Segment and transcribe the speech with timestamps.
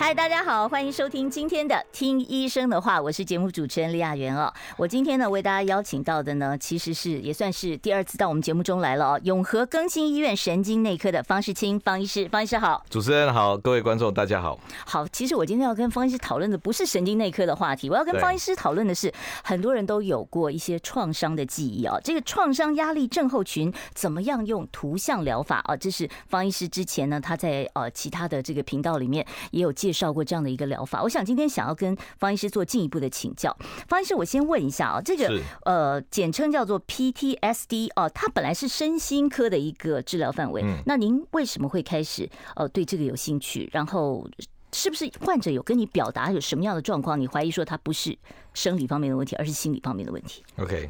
[0.00, 4.50] 嗨，大家好，欢迎收听今天的《听医生的话》，我是节目主持人李雅媛哦。
[4.78, 9.20] 我今天呢为大家邀请到的呢，其实是也算是第二次到我们节目中来了哦。
[9.24, 12.82] 永和更新医院神经内科的方世清方医师，方医师好。
[12.88, 14.58] 主持人好，各位观众大家好。
[14.86, 19.12] 好，其实我今天要跟方医师讨论的不是神经内科的话题，我要跟方医师讨论的是
[19.44, 21.98] 很多人都有过一些创伤的记忆啊。
[22.02, 25.76] 这个创伤压力症候群怎么样用图像疗法啊？
[25.76, 29.89] 这是方医师之前呢他在呃其他的这个频道里面也有介。
[29.90, 33.56] 介绍过这样的一个疗法，我想今天想要跟方医师做进一步的请教。
[33.88, 40.62] 方医师，我先问一下啊，这个呃，简称叫做 PTSD 哦，它本来是身心科的一个治疗范围。
[40.86, 43.68] 那您为什么会开始呃对这个有兴趣？
[43.72, 44.30] 然后
[44.72, 47.18] 是不是患者有跟你表达有什么样的状况？
[47.18, 48.16] 你怀疑说他不是
[48.54, 50.88] 生理方面的问题，而是心理方面的问题？OK，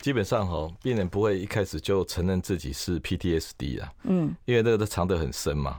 [0.00, 5.78] 基本上哈，病人不会一开始就承认自己是 PTSD 啊，嗯，因为那个都藏得很深嘛。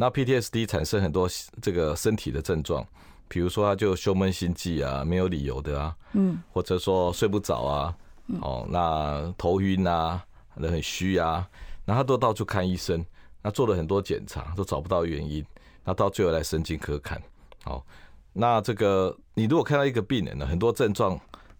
[0.00, 1.28] 那 PTSD 产生很多
[1.60, 2.82] 这个身体的症状，
[3.28, 7.94] 比如说他就胸闷心悸啊，没有理由的啊，嗯，或者说睡不着啊，
[8.40, 11.46] 哦，那头晕啊，人很虚啊，
[11.84, 13.04] 那他都到处看医生，
[13.42, 15.44] 那做了很多检查都找不到原因，
[15.84, 17.20] 那到最后来神经科看，
[17.62, 17.84] 好，
[18.32, 21.14] 那这个你如果看到一个病人呢，很多症状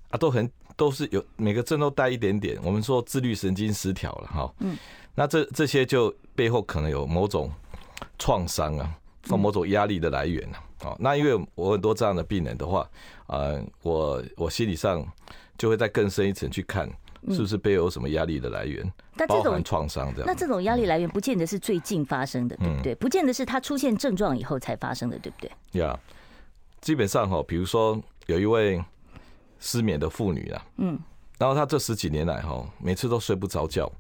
[0.08, 4.78] 啊都很都是有每个症都带一点点，我们说自律神经失调了哈，嗯，
[5.14, 7.52] 那这这些就背后可能有某种。
[8.18, 8.94] 创伤啊，
[9.28, 12.88] 或某种压力的来源啊，好，那因为我很多这样的病人的话，
[13.26, 15.06] 呃，我我心理上
[15.58, 16.88] 就会再更深一层去看，
[17.28, 18.90] 是不是背后有什么压力的来源，
[19.28, 20.26] 包含创伤这样。
[20.26, 22.94] 那这种压力来源不见得是最近发生的，对不对？
[22.94, 25.80] 不见得是他出现症状以后才发生的，对不对？
[25.80, 25.98] 呀，
[26.80, 28.82] 基本上哈，比如说有一位
[29.58, 30.98] 失眠的妇女啊，嗯，
[31.38, 33.90] 然后她这十几年来哈，每次都睡不着觉。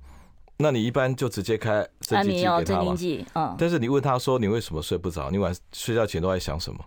[0.60, 3.56] 那你一般就直接开镇静剂给他吗？
[3.58, 5.30] 但是你问他说，你为什么睡不着？
[5.30, 6.78] 你晚睡觉前都在想什么？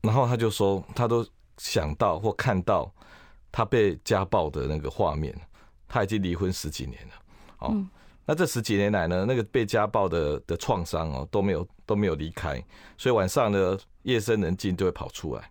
[0.00, 1.26] 然后他就说他都
[1.56, 2.92] 想到或看到
[3.50, 5.34] 他被家暴的那个画面。
[5.90, 7.14] 他已经离婚十几年了，
[7.60, 7.74] 哦，
[8.26, 12.62] 那这十几年来呢，那个被家暴的的创伤哦都没有都没有离开，
[12.98, 15.50] 所以晚上呢夜深人静就会跑出来，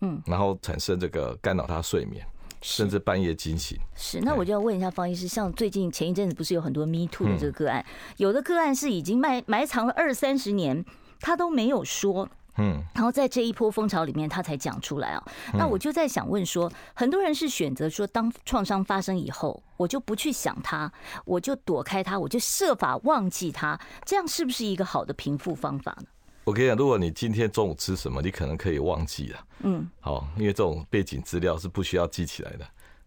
[0.00, 2.26] 嗯，然后产生这个干扰他睡眠。
[2.62, 3.78] 甚至半夜惊醒。
[3.94, 7.84] 是，那我就要问一下方医师，像最近前一阵子不是有很多 Me Too 的这个个案，
[8.16, 10.84] 有的个案是已经埋埋藏了二三十年，
[11.20, 12.28] 他都没有说，
[12.58, 15.22] 嗯，然后在这一波风潮里面，他才讲出来啊。
[15.54, 20.90] 那我就在想问说，很多人是选择说，当创伤发生以后，我就不去想他，
[21.24, 26.06] 我就躲开他，我就设法忘记他，这样是不是一个好的平复方法呢？
[26.46, 29.46] 我跟你讲，如果你今天中午吃什么，你可能可以忘记了。
[29.64, 32.64] 嗯，好，因为这种背景资料是不需要记起来的。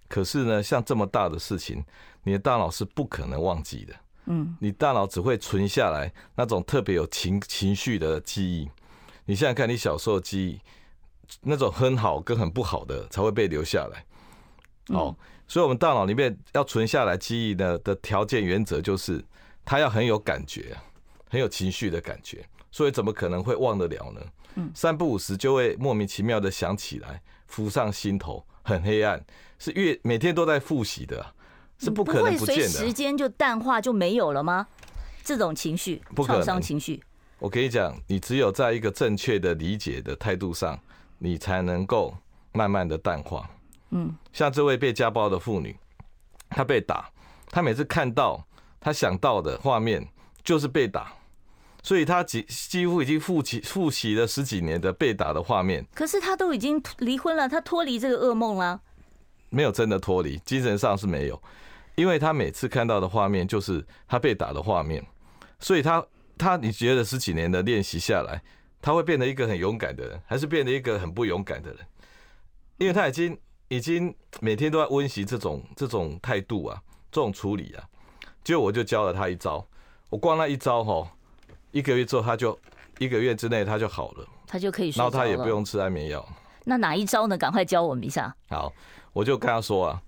[0.09, 1.81] 可是呢，像这么大的事情，
[2.23, 3.95] 你的大脑是不可能忘记的。
[4.25, 8.69] 嗯，你大脑只会存下来那种特别有情情绪的记忆。
[9.23, 10.59] 你想想看，你小时候记忆
[11.39, 14.05] 那种很好跟很不好的才会被留下来。
[14.93, 15.15] 哦，
[15.47, 19.23] 所以我们大脑里面要存下来记忆的的条件原则就是，
[19.63, 20.75] 它要很有感觉，
[21.29, 22.45] 很有情绪的感觉。
[22.71, 24.21] 所以怎么可能会忘得了呢？
[24.55, 29.23] 嗯，三不五时就会莫名其妙的想起来，浮上心头，很黑暗，
[29.57, 31.25] 是越每天都在复习的，
[31.77, 32.67] 是不可能不见的。
[32.67, 34.67] 随时间就淡化就没有了吗？
[35.23, 37.01] 这种情绪，创伤情绪。
[37.37, 40.79] 我跟你讲，你只有在一个正确的理解的态度上，
[41.19, 42.15] 你才能够
[42.51, 43.49] 慢慢的淡化。
[43.91, 45.77] 嗯，像这位被家暴的妇女，
[46.49, 47.09] 她被打，
[47.49, 48.43] 她每次看到
[48.79, 50.05] 她想到的画面
[50.43, 51.13] 就是被打。
[51.81, 55.85] 所以他几几乎已经复习复习了十几年的被打的画面。
[55.95, 58.81] 可是他都已经离婚了，他脱离这个噩梦了？
[59.49, 61.41] 没有真的脱离，精神上是没有，
[61.95, 65.03] 因为他每次看到的画面就是他被打的画面，
[65.59, 66.05] 所以他
[66.37, 68.41] 他你觉得十几年的练习下来，
[68.81, 71.79] 他会变得一个很勇敢的人，还是变得一个很不勇敢的人？
[72.77, 73.39] 因为他已经
[73.69, 76.79] 已经每天都在温习这种这种态度啊，
[77.11, 77.83] 这种处理啊。
[78.43, 79.65] 结果我就教了他一招，
[80.09, 81.11] 我光那一招哈。
[81.71, 82.57] 一个月之后，他就
[82.97, 86.27] 一个月之内他就好了，他就可以睡，然后他也不用吃安眠药。
[86.63, 87.37] 那哪一招呢？
[87.37, 88.35] 赶快教我们一下。
[88.49, 88.71] 好，
[89.13, 90.01] 我就跟他说啊，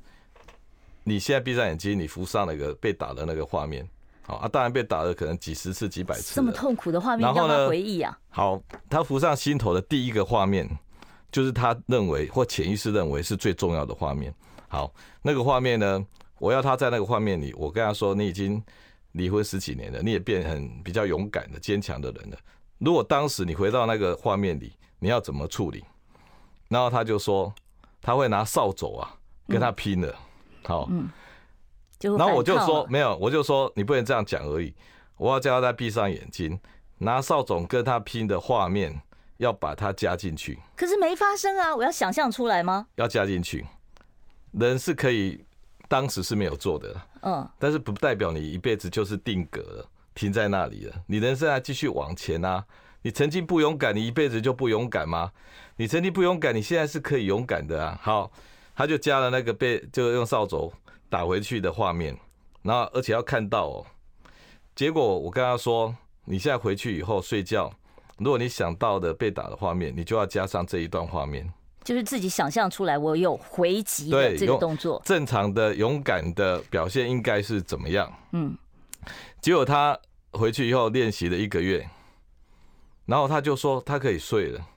[1.03, 3.87] 你现在闭上眼睛，你浮上那个被打的那个画面。
[4.23, 8.17] 好啊，当然被打了可能几十次、几百次，这么痛苦的画面然后呢回忆啊。
[8.29, 10.69] 好，他浮上心头的第一个画面，
[11.31, 14.33] 就是他认为或潜意识认为是最重要的画面。
[14.67, 16.05] 好，那个画面呢，
[16.37, 18.61] 我要他在那个画面里，我跟他说，你已经。
[19.13, 22.37] 离婚十几年了，你也变很比较勇敢的、坚强的人了。
[22.77, 25.83] 如果当时你回到那个画面里，你要怎么处理？
[26.67, 27.53] 然后他就说
[28.01, 29.15] 他会拿扫帚啊
[29.47, 30.15] 跟他拼了，
[30.63, 31.09] 好嗯，
[31.99, 34.73] 然后我就说没有，我就说你不能这样讲而已，
[35.17, 36.59] 我要叫他闭上眼睛，
[36.99, 39.01] 拿扫帚跟他拼的画面
[39.37, 40.57] 要把它加进去。
[40.75, 42.87] 可是没发生啊，我要想象出来吗？
[42.95, 43.65] 要加进去，
[44.51, 45.43] 人是可以
[45.89, 49.89] 当时是没有做的，嗯，但是不代表你一辈子就是定格了。
[50.13, 52.65] 停在那里了，你人生还继续往前啊！
[53.01, 55.31] 你曾经不勇敢，你一辈子就不勇敢吗？
[55.77, 57.97] 你曾经不勇敢，你现在是可以勇敢的啊！
[58.03, 58.29] 好，
[58.75, 60.69] 他就加了那个被就用扫帚
[61.09, 62.15] 打回去的画面，
[62.61, 63.85] 然后而且要看到哦。
[64.75, 65.95] 结果我跟他说，
[66.25, 67.71] 你现在回去以后睡觉，
[68.17, 71.51] 如果你想到的被打的画面，你就要加上这一段画面，
[71.83, 75.01] 就是自己想象出来我有回击的这个动作。
[75.03, 78.13] 正常的勇敢的表现应该是怎么样？
[78.31, 78.57] 嗯。
[79.41, 79.99] 结果他
[80.33, 81.89] 回去以后练习了一个月，
[83.05, 84.67] 然后他就说他可以睡了，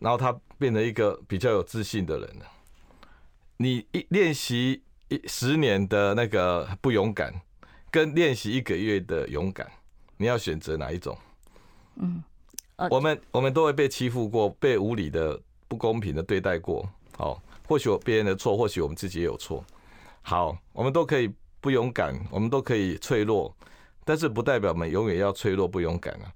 [0.00, 2.46] 然后他变成一个比较有自信的人了。
[3.58, 7.40] 你一练习一十年的那个不勇敢，
[7.90, 9.70] 跟练习一个月的勇敢，
[10.16, 11.16] 你要选择哪一种？
[11.96, 12.24] 嗯，
[12.90, 15.40] 我们我们都会被欺负过，被无理的
[15.70, 16.86] 不公平的对待过。
[17.16, 19.64] 好，或许别人的错，或许我们自己也有错。
[20.20, 21.32] 好，我们都可以。
[21.62, 23.54] 不勇敢，我们都可以脆弱，
[24.02, 26.32] 但是不代表我们永远要脆弱不勇敢啊。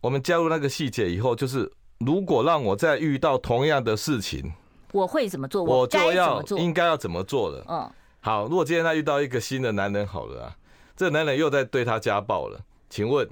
[0.00, 1.68] 我们加入那个细节以后，就是
[1.98, 4.52] 如果让我再遇到同样的事情，
[4.92, 5.64] 我会怎么做？
[5.64, 7.64] 我就要应该要怎么做了？
[7.66, 8.46] 嗯，好。
[8.46, 10.56] 如果今天他遇到一个新的男人，好了啊，
[10.96, 13.28] 这男人又在对他家暴了，请问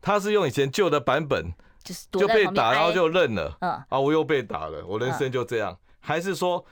[0.00, 1.52] 他是用以前旧的版本，
[1.84, 3.56] 就是就被打然后就认了？
[3.60, 5.78] 嗯，啊，我又被打了，我人生就这样？
[6.00, 6.64] 还是说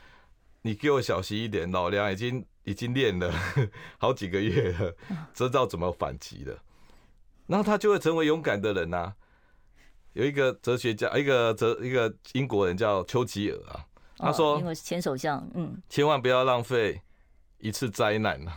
[0.62, 2.44] 你给我小心一点，老梁已经。
[2.64, 3.28] 已经练了
[3.98, 4.94] 好几个月了，
[5.34, 6.56] 知道怎么反击了，
[7.48, 9.14] 然后他就会成为勇敢的人呐。
[10.12, 13.84] 有一个哲学家，一个哲一个英国人叫丘吉尔啊，
[14.16, 17.02] 他说，因为前首相，嗯，千万不要浪费
[17.58, 18.52] 一次灾难呐。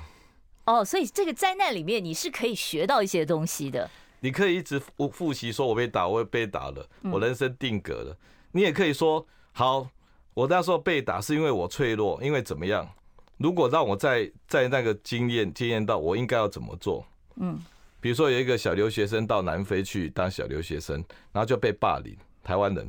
[0.66, 3.90] 哦，所以这个灾难里面你是可以学到一些东西的。
[4.26, 8.18] 你可以一直复复习，说我被打，我被打了，我人生定格了。
[8.54, 9.88] 你也可以说，好，
[10.34, 12.90] 我那时候被打是因为我脆弱，因为怎么样？
[13.38, 17.06] 如果让我在在那个经验经验到我应该要怎么做，
[17.36, 17.60] 嗯，
[18.02, 20.96] 比如说有一个小留学生到南非去当小留学生，
[21.32, 22.84] 然后就被霸凌，台湾人，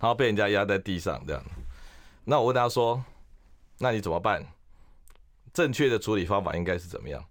[0.00, 1.44] 然后被人家压在地上这样，
[2.24, 3.00] 那我问他说，
[3.78, 4.44] 那你怎么办？
[5.54, 7.24] 正确的处理方法应该是怎么样？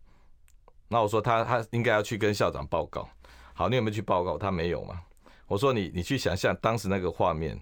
[0.87, 3.07] 那我说他他应该要去跟校长报告。
[3.53, 4.37] 好，你有没有去报告？
[4.37, 5.01] 他没有嘛？
[5.47, 7.59] 我说你你去想象当时那个画面，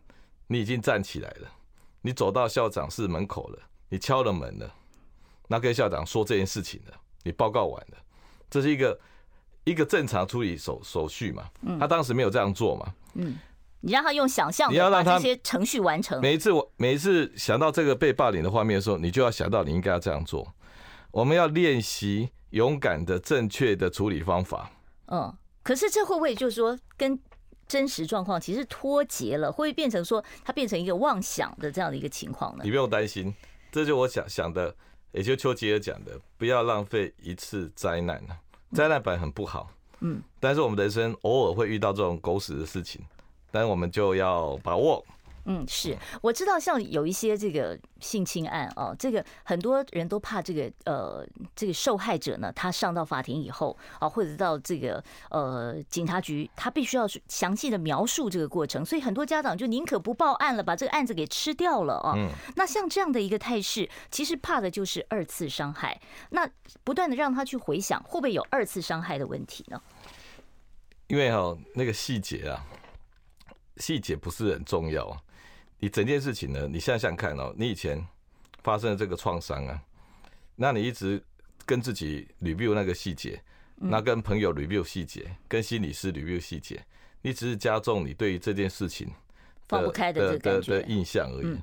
[0.47, 1.47] 你已经站起来了，
[2.01, 3.59] 你走到校长室门口了。
[3.89, 4.73] 你敲了门了，
[5.47, 7.97] 那跟校长说这件事情了，你报告完了，
[8.49, 8.99] 这是一个
[9.65, 11.47] 一个正常处理手手续嘛？
[11.79, 12.93] 他当时没有这样做嘛？
[13.13, 13.37] 嗯，
[13.81, 16.19] 你让他用想象，你要让他这些程序完成。
[16.21, 20.55] 每一次我每一次想到这个被霸凌的画面的时候，你就要想到你应该要这样做。
[21.11, 24.71] 我们要练习勇敢的正确的处理方法。
[25.07, 27.19] 嗯，可是这会不会就是说跟
[27.67, 29.51] 真实状况其实脱节了？
[29.51, 32.61] 会不会变成说它变成一个妄想的这样的一个情况呢？
[32.63, 33.33] 你不用担心。
[33.71, 34.75] 这就我想想的，
[35.11, 38.37] 也就丘吉尔讲的，不要浪费一次灾难了。
[38.71, 43.01] 灾难本来很不好，嗯，但是我们人生偶尔会遇到这种狗屎的事情，
[43.49, 45.04] 但我们就要把握。
[45.45, 62.14] 嗯，是我知道，像有一些这个性侵案哦，这个很多人都怕这个呃，这个受害者呢，他上到法庭以后啊，或者到这个呃警察局，他必须要详细的描述这个过程，所以很多家长就宁可不报案了，把这个案子给吃掉了啊。
[62.16, 62.30] 嗯。
[62.56, 66.00] 那像这样的一个态势，其实怕的就是二次伤害。
[66.30, 66.50] 那
[66.83, 69.81] 不断的让他去回想，会不会有二次伤害的问题呢？
[71.07, 72.66] 因为哈，那个细节啊，
[73.78, 75.21] 细节不是很重要。
[75.83, 76.66] 你整件事情呢？
[76.66, 78.02] 你想想看哦，你以前
[78.61, 79.83] 发生的这个创伤啊，
[80.56, 81.21] 那你一直
[81.66, 83.37] 跟自己 review 那个细节，
[83.75, 86.81] 那跟朋友 review 细节，跟心理师 review 细节，
[87.21, 89.09] 你只是加重你对于这件事情
[89.68, 91.54] 放不开的的的印象而已。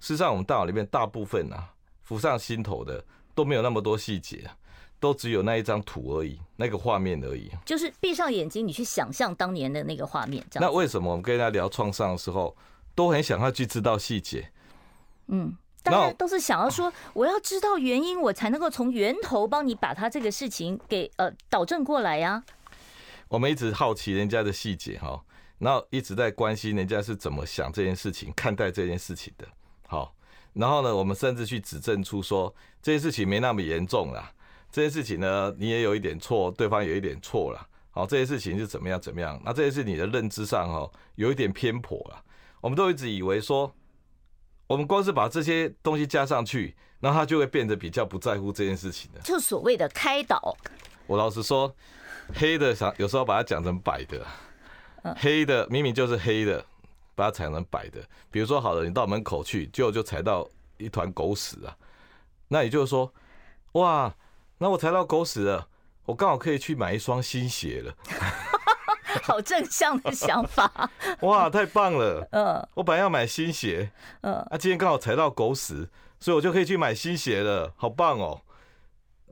[0.00, 4.50] 事实上，我们大脑里面大部分啊，浮上心头的都没有那么多细节，
[4.98, 7.48] 都只有那一张图而已，那个画面而已。
[7.64, 10.44] 就是闭上眼睛，你去想象当年的那个画面。
[10.50, 10.68] 这样。
[10.68, 12.56] 那为什么我们跟大家聊创伤的时候？
[12.98, 14.50] 都很想要去知道细节，
[15.28, 22.42] 嗯，大家都是想要说，我要知道原因，我才能够从源头帮你把他这个事情给呃导正过来呀。
[23.28, 25.22] 我们一直好奇人家的细节哈，
[25.58, 29.46] 然后一直在关心人家是怎么想这件事情、看待这件事情的。
[29.86, 30.12] 好，
[30.54, 32.52] 然后呢，我们甚至去指证出说
[32.82, 34.32] 这件事情没那么严重啦，
[34.72, 37.64] 这件事情呢，你也有一点错，对方有一点错了。
[37.92, 39.40] 好，这些事情是怎么样怎么样？
[39.44, 42.24] 那这些是你的认知上哦有一点偏颇了。
[42.60, 43.72] 我们都一直以为说，
[44.66, 49.20] 我们光是把这些东西加上去，那他就会变得比较不在乎这件事情的。
[49.20, 50.56] 就所谓的开导。
[51.06, 51.74] 我老实说，
[52.34, 54.26] 黑的想有时候把它讲成白的，
[55.16, 56.64] 黑的明明就是黑的，
[57.14, 58.02] 把它踩成白的。
[58.30, 61.76] 比如说，好了，你到门口去，结果就踩到一团狗屎啊，
[62.48, 63.12] 那也就是说，
[63.72, 64.14] 哇，
[64.58, 65.68] 那我踩到狗屎了，
[66.04, 67.94] 我刚好可以去买一双新鞋了。
[69.22, 72.26] 好正向的想法， 哇，太棒了！
[72.32, 75.88] 嗯，我本来要买新鞋，嗯，啊，今天刚好踩到狗屎，
[76.20, 78.42] 所以我就可以去买新鞋了，好棒哦！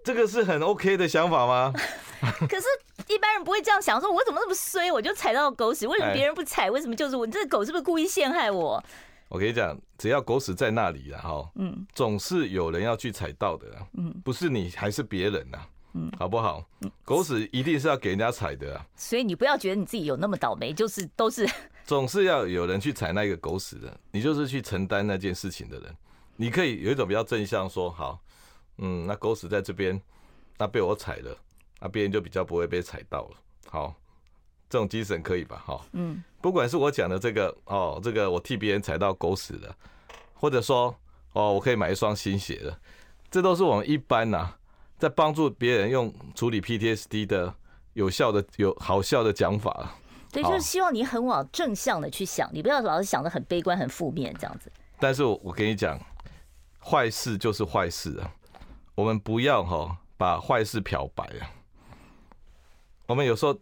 [0.05, 1.73] 这个是很 OK 的想法吗？
[2.49, 2.67] 可是，
[3.09, 6.71] 一般人不会这样想，说我怎么那么衰，我就踩到狗屎，为什么别人不踩？
[6.71, 7.27] 为什么就是我？
[7.27, 8.83] 这个狗是不是故意陷害我？
[9.29, 13.67] 我跟你讲，只要狗屎在那里了哈，嗯，总是有人要去踩到的，
[13.99, 15.59] 嗯，不是你还是别人呐。
[15.97, 16.63] 嗯，好不好？
[17.05, 21.49] 狗屎一定是要给人家踩的啊，所以你不要觉得你自己有那么倒霉，就是都是
[21.87, 25.97] 总是要有人去踩那个狗屎的，你就是去承担那件事情的人。
[26.37, 28.21] 你可以有一种比较正向说，好，
[28.77, 29.99] 嗯，那狗屎在这边，
[30.59, 31.35] 那被我踩了，
[31.81, 33.37] 那别人就比较不会被踩到了。
[33.71, 33.95] 好，
[34.69, 35.63] 这种精神可以吧？
[35.65, 39.75] 好，嗯，不管是我讲的这个哦，这个我替别人踩到狗屎的，
[40.35, 40.95] 或者说
[41.33, 42.79] 哦，我可以买一双新鞋的，
[43.31, 44.59] 这都是我们一般呐、啊。
[44.99, 47.55] 在帮助别人用处理 PTSD 的
[47.93, 49.95] 有效的、有好笑的讲法。
[50.33, 54.71] 对，就是希望你很往正向的去想，你不要老是想的很悲观、很负面这样子。
[54.99, 55.99] 但是我我跟你讲，
[56.79, 58.31] 坏事就是坏事啊，
[58.95, 61.49] 我们不要哈把坏事漂白啊。
[63.07, 63.59] 我们有时候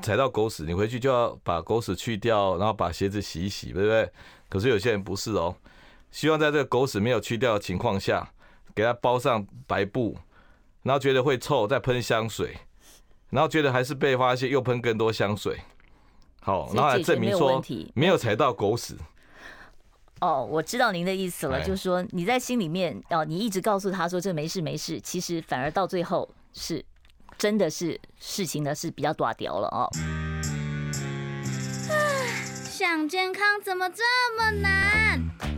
[0.00, 4.10] 踩到狗屎，你回去就要把狗屎去掉，然后把鞋子洗一洗，对不对？
[4.48, 5.54] 可是有些人不是哦，
[6.10, 8.32] 希望在这个狗屎没有去掉的情况下，
[8.74, 10.16] 给它包上白布。
[10.82, 12.56] 然后觉得会臭，再喷香水，
[13.30, 15.58] 然后觉得还是被发现，又喷更多香水。
[16.40, 17.62] 好，然后来证明说
[17.94, 18.96] 没有踩到狗屎。
[20.20, 26.84] 哦，我知道您的意思了，就是说你在心里面哦，你一直告诉他说这没事没事，其实反而到最后是
[27.36, 29.88] 真的是事情呢是比较大掉了哦。
[32.64, 34.02] 想健康怎么这
[34.36, 35.57] 么难？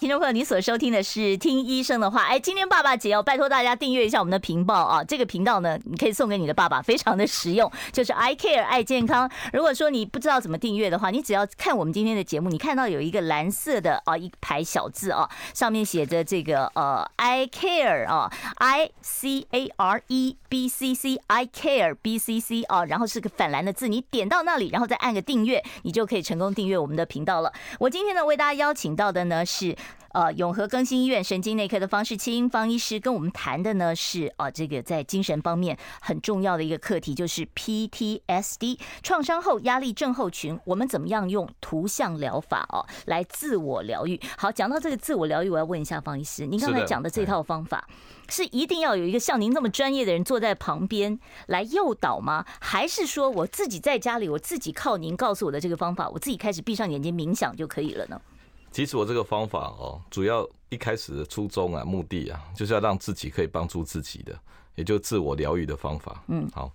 [0.00, 2.22] 听众朋友，你所收听的是《听医生的话》。
[2.24, 5.04] 哎，今天爸爸节哦，拜托大家订阅一下我们的频道啊！
[5.04, 9.30] 这个频道呢，你可以送给你的爸爸，非常的实用， 就是 I Care 爱健康。
[9.52, 22.62] 如果说你不知道怎么订阅的话，你只要看我们今天的节目，你看到有一个蓝色的啊一排小字啊，上面写着这个呃 I Care 啊，I C A R E B C C I Care B C C
[22.62, 27.52] 啊，然后是个反蓝的字，你点到那里，然后再按个订阅，你就可以成功订阅我们的频道了。
[27.78, 29.76] 我今天呢，为大家邀请到的呢是。
[30.12, 44.20] 呃，永和更新医院神经内科的方世清方医师跟我们谈的呢是啊、呃，这个在精神方面很重要的一个课题，就是 PTSD 创伤后压力症候群，我们怎么样用图像疗法哦来自我疗愈？
[44.36, 47.88] 好，讲到这个自我疗愈，我要问一下方医师，您刚才讲的这套方法
[48.28, 52.44] 是一定要有一个像您这么专业的人坐在旁边来诱导吗？
[52.58, 58.20] 还是说我自己在家里，我自己靠您告诉我的这个方法，我自己开始闭上眼睛冥想就可以了呢？
[58.70, 64.38] 其实我这个方法哦，主要一开始的初衷啊、目的啊，就是要让自己可以帮助自己的，
[64.76, 66.22] 也就自我疗愈的方法。
[66.28, 66.70] 嗯，好，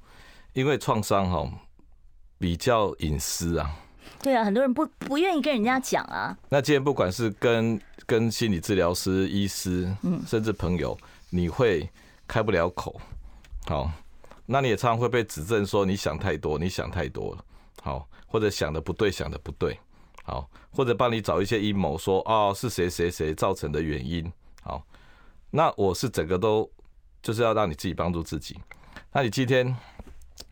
[0.53, 1.49] 因为创伤哈
[2.37, 3.75] 比较隐私啊。
[4.21, 6.37] 对啊，很多人不不愿意跟人家讲啊。
[6.49, 10.97] 那既然不管是跟跟心理治疗师、医师，嗯，甚至朋友，
[11.29, 11.89] 你会
[12.27, 12.99] 开不了口。
[13.67, 13.89] 好，
[14.45, 17.45] 那你也常常会被指正说你想太多，你想太多了。
[17.81, 19.79] 好，或者想的不对，想的不对。
[20.23, 24.32] 好，或者帮你找一些阴谋，说哦是谁谁谁造成的原因。
[24.62, 24.84] 好，
[25.51, 26.70] 那我是整个都
[27.22, 28.60] 就是要让你自己帮助自己。
[29.13, 29.75] 那你今天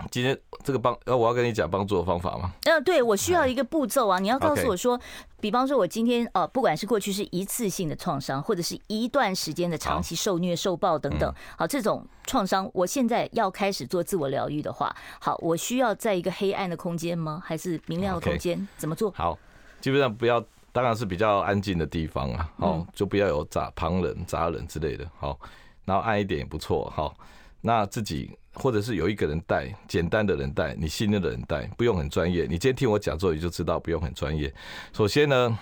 [0.09, 2.53] 今天这个帮呃，我要跟你讲帮助的方法吗？
[2.63, 4.19] 嗯，对，我需要一个步骤啊。
[4.19, 4.99] 你要告诉我说，
[5.41, 17.41] 比方说我今天呃，不管是过去是一次性的创伤，或者是一段时间的长期受虐受暴等等，好，这种创伤，我现在要开始做自我疗愈的话，好，我需要在一个黑暗的空间吗？
[17.45, 18.65] 还是明亮的空间？
[18.77, 19.11] 怎么做？
[19.11, 19.37] 好。
[19.83, 25.37] 基本上不要，当然是比较安静的地方啊，哦，就不要有杂旁人、杂人之类的，好，
[25.83, 27.13] 然后暗一点也不错，好，
[27.59, 32.43] 那自己或者是有一个人带，简单的人带，你信任的人带，不用很专业。
[32.43, 34.53] 你今天听我讲之后，你就知道不用很专业。
[34.93, 35.59] 首先呢，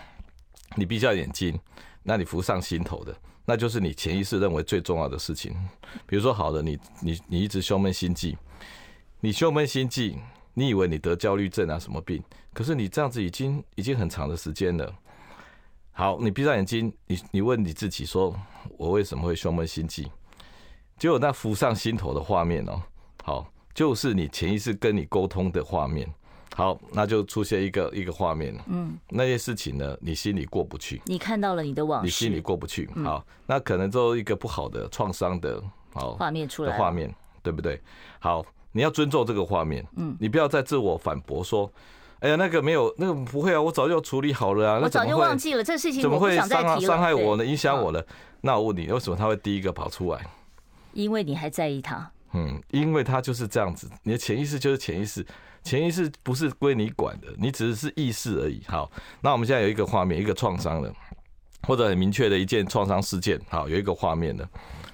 [0.75, 1.59] 你闭上眼睛，
[2.03, 5.51] 那你浮上心头的，那就是你潜意识认为最重要的事情。
[6.05, 8.37] 比如说，好的，你你你一直胸闷心悸，
[9.19, 10.15] 你胸闷心悸，
[10.53, 12.23] 你以为你得焦虑症啊什么病？
[12.53, 14.93] 可是你这样子已经已经很长的时间了。
[15.93, 18.33] 好，你闭上眼睛，你你问你自己说，
[18.77, 20.09] 我为什么会胸闷心悸？
[20.97, 22.81] 结果那浮上心头的画面哦，
[23.23, 26.07] 好，就是你潜意识跟你沟通的画面。
[26.55, 28.57] 好，那就出现一个一个画面。
[28.67, 31.01] 嗯，那些事情呢，你心里过不去。
[31.05, 32.89] 你看到了你的往事，你心里过不去。
[33.03, 37.81] 好，那可能就一个不好的创伤的，好画面出来的画面，对不对？
[38.19, 39.85] 好，你要尊重这个画面。
[39.95, 41.71] 嗯，你不要再自我反驳说。
[42.21, 44.79] 哎呀，那个没有，那个不会啊，我早就处理好了啊。
[44.81, 47.43] 我早就忘记了这事情，怎么会伤伤害我呢？
[47.43, 48.05] 影响我了？
[48.41, 50.25] 那我问你，为什么他会第一个跑出来？
[50.93, 52.11] 因为你还在意他。
[52.33, 55.25] 嗯，因为他就是这样子，你的潜意识就是潜意识，
[55.63, 58.61] 潜意识不是归你管的，你只是是意识而已。
[58.67, 58.89] 好，
[59.21, 60.93] 那我们现在有一个画面，一个创伤的，
[61.67, 63.39] 或者很明确的一件创伤事件。
[63.49, 64.47] 好，有一个画面的，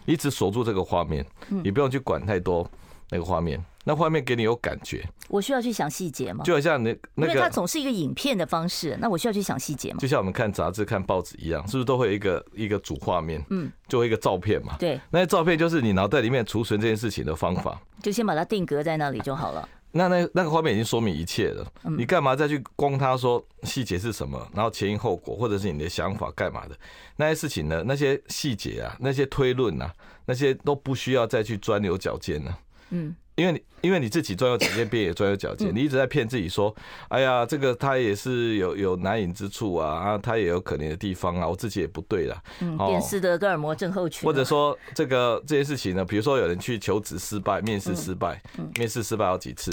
[0.05, 2.65] 一直锁住这个画面，你不用去管太多
[3.09, 3.63] 那个画面。
[3.83, 6.43] 那画面给你有感觉，我需要去想细节吗？
[6.43, 9.97] 就好像那那个，因为它总是一个影片的方式，那我需要去想细节吗？
[10.01, 13.41] 就像我们看杂志、看报纸一样，是不是都会有一个一个主画面？
[13.49, 14.75] 嗯，就会一个照片嘛。
[14.77, 19.69] 对，那些照片就是你脑袋里面储存这件事情的方法，就先把它定格在那里就好了。
[19.93, 21.65] 那那那个画面已经说明一切了，
[21.97, 26.75] 你干嘛再去光他说细节是什么，然后前因后果，或者是你的想法干嘛的
[27.15, 27.81] 那些事情呢？
[27.87, 29.89] 那些细节啊，那些推论啊，
[30.25, 32.59] 那些都不需要再去钻牛角尖了。
[32.89, 33.15] 嗯。
[33.35, 36.75] 因为你因为你自己钻牛角尖，别人也钻牛角尖，你一直在骗自己说，
[37.09, 42.41] 哎呀，这个他也是有有难言之处啊，啊，他也有可怜的地方啊，我自己也不对啦。
[42.61, 44.25] 嗯，变斯德哥尔摩症候群。
[44.25, 48.41] 或者说这个这件事情呢，比如说有人去求职失败，面试失败，
[48.73, 49.71] 面试失败好几次，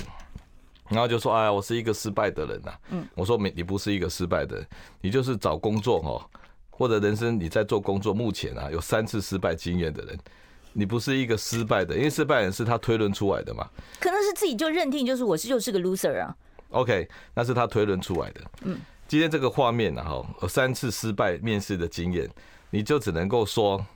[0.90, 2.73] 然后就说，哎呀，我是一个失败的人呐。
[2.90, 4.66] 嗯，我说没，你不是一个失败的人，
[5.00, 6.21] 你就是找工作哦，
[6.68, 10.18] 或者人生你在做工作，目前啊有三次失败经验的人。
[10.75, 13.67] 你不是一个失败的，因为失败人是他推论出来的嘛。
[13.99, 16.37] 可能是自己就认定就是我是就是个 loser 啊。
[16.71, 18.41] OK，那是他推论出来的。
[18.63, 22.29] 嗯，今天这个画面呢，哈，三次失败面试的经验，
[22.71, 23.87] 你就只能够说，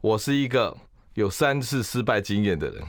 [0.00, 0.76] 我是一个
[1.14, 2.82] 有三次失败经验的人。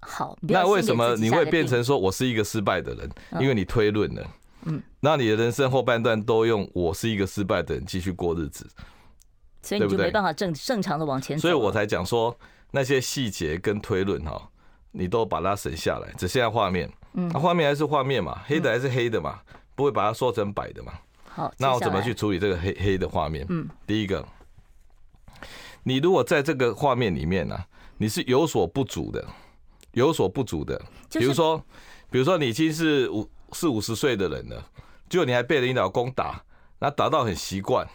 [0.00, 3.10] 好，那为什么你会变成说我是一个失败的人？
[3.40, 4.26] 因为你推论了。
[4.64, 8.66] 嗯，那你的人生后半段都用我是一个失败的人继续过日子。
[9.62, 12.36] 所以你就没办法正正常的往前走，所以我才讲说
[12.70, 14.50] 那些细节跟推论哈，
[14.92, 16.90] 你都把它省下来，只剩下画面。
[17.14, 19.40] 嗯，画面还是画面嘛，黑的还是黑的嘛，
[19.74, 20.92] 不会把它说成白的嘛。
[21.24, 23.44] 好，那我怎么去处理这个黑黑的画面？
[23.48, 24.24] 嗯，第一个，
[25.82, 27.58] 你如果在这个画面里面呢，
[27.96, 29.26] 你是有所不足的，
[29.92, 31.58] 有所不足的，比如说，
[32.10, 34.64] 比如说你已经是五四五十岁的人了，
[35.08, 36.44] 结果你还被人老公打，
[36.78, 37.88] 那打到很习惯，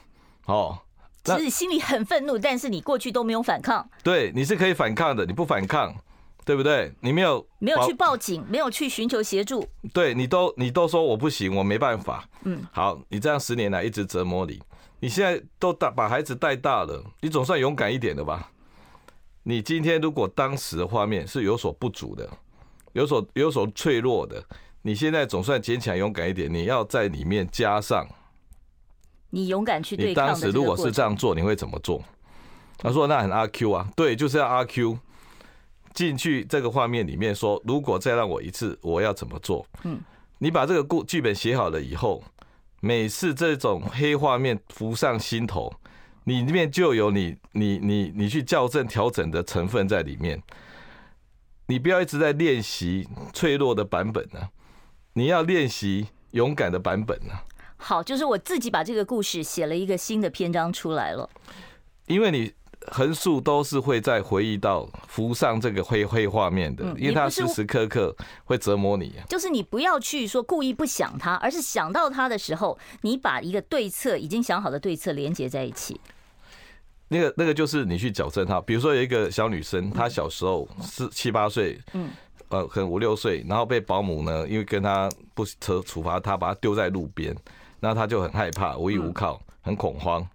[0.46, 0.80] 哦。
[1.24, 3.90] 其实心里很愤怒，但是你过去都没有反抗。
[4.04, 5.96] 对，你是可以反抗的，你不反抗，
[6.44, 6.92] 对不对？
[7.00, 9.66] 你没有没有去报警，没有去寻求协助。
[9.94, 12.28] 对，你都你都说我不行，我没办法。
[12.44, 14.62] 嗯，好，你这样十年来一直折磨你，
[15.00, 18.52] 你现在都大把孩子带大了，你总算勇敢一点了吧？
[19.44, 22.30] 你今天如果当时的画面是有所不足的，
[22.92, 24.44] 有所有所脆弱的，
[24.82, 28.06] 你现在总算坚强勇敢一点，你要在里面加上。
[29.34, 30.26] 你勇敢去对抗。
[30.26, 32.04] 你当时如果是这样做，你会怎么做？
[32.78, 35.00] 他说：“那很阿 Q 啊，对，就是要阿 Q
[35.92, 40.00] 进去这个画面里面说，如果再让我一次，我要怎么做？”嗯，
[40.38, 42.24] 你把这个故剧本写好了以后，
[42.80, 45.74] 每次这种黑画面浮上心头，
[46.26, 50.40] 你里面就有你你你你去校正调整的成分在里面。
[51.66, 54.50] 你不要一直在练习脆弱的版本呢，
[55.14, 57.34] 你要练习勇敢的版本呢。
[57.84, 61.30] 好，就是我自己把这个故事写了一个新的篇章出来了。
[62.08, 62.52] 因为你
[62.88, 68.16] 横竖都是会在回忆到浮上这个灰黑画面的，因为它时时刻刻
[68.46, 69.14] 会折磨你。
[69.28, 76.00] 就是你不要去说故意不想他，而是想到他的时候，你把一个对策已经想好的对策连接在一起。
[77.10, 82.10] 那个那个就是你去矫正他，比如说有一个小女生，她小时候是七八岁，嗯，
[82.48, 87.36] 呃，可能五六岁，然后被保姆呢，因为跟她不处处罚她，把她丢在路边。
[87.84, 90.26] 那他就很害怕，无依无靠，很恐慌。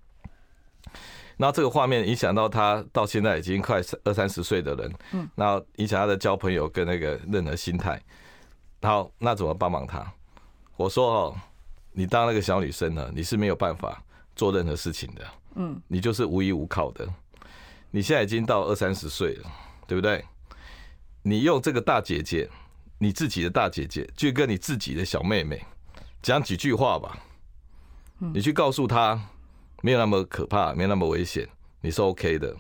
[1.38, 7.98] 那这个画面影响到他，到现在已经快二三十岁的人，嗯，那影响他的交朋友跟那个任何心态。
[8.82, 10.12] 好，那怎么帮忙他？
[10.76, 11.36] 我说哦，
[11.92, 14.02] 你当那个小女生呢，你是没有办法
[14.36, 17.08] 做任何事情的，嗯，你就是无依无靠的。
[17.90, 19.50] 你现在已经到二三十岁了，
[19.86, 20.22] 对不对？
[21.22, 22.46] 你用这个大姐姐，
[22.98, 25.64] 你自己的大姐姐，去跟你自己的小妹妹
[26.20, 27.16] 讲几句话吧。
[28.18, 29.20] 你去告诉他，
[29.82, 31.48] 没有那么可怕，没有那么危险，
[31.80, 32.54] 你是 OK 的。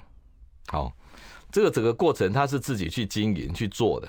[0.68, 0.92] 好，
[1.50, 4.08] 这个整个过程他是自己去经营去做的。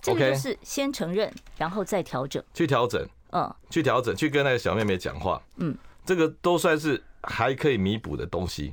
[0.00, 8.72] 这个就是先承认，然后再调整，去调整，嗯，去调整，去跟那个小妹妹讲话，嗯，这个都算是还可以弥补的东西。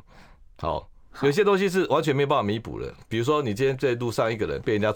[0.58, 0.88] 好，
[1.22, 4.94] 有些东西是完全没有办法弥补的，比如说你今天在路上一个人被人家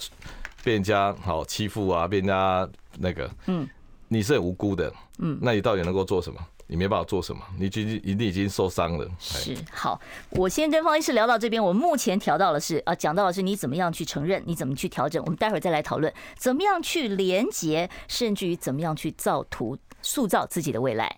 [0.64, 3.68] 被人家好欺负啊，被人家那个，嗯，
[4.08, 6.40] 你是很无辜的，嗯，那你到底能够做什么？
[6.72, 9.10] 你没办法做什么，你就一定已经受伤了。
[9.18, 15.20] 是好，我先跟方医师聊到这边，我目前调到的是啊，讲到的是你怎么样去承认，你怎么去调整。
[15.24, 21.18] 我们待会儿再来讨论怎么样去连接，甚至于怎么样去造图，塑造自己的未来。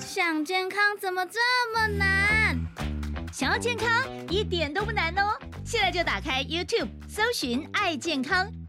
[0.00, 1.38] 想健康怎么这
[1.74, 2.58] 么难？
[3.30, 3.86] 想要健康
[4.30, 8.50] 一点都不难哦，现在就打开 YouTube，搜寻“爱健康”，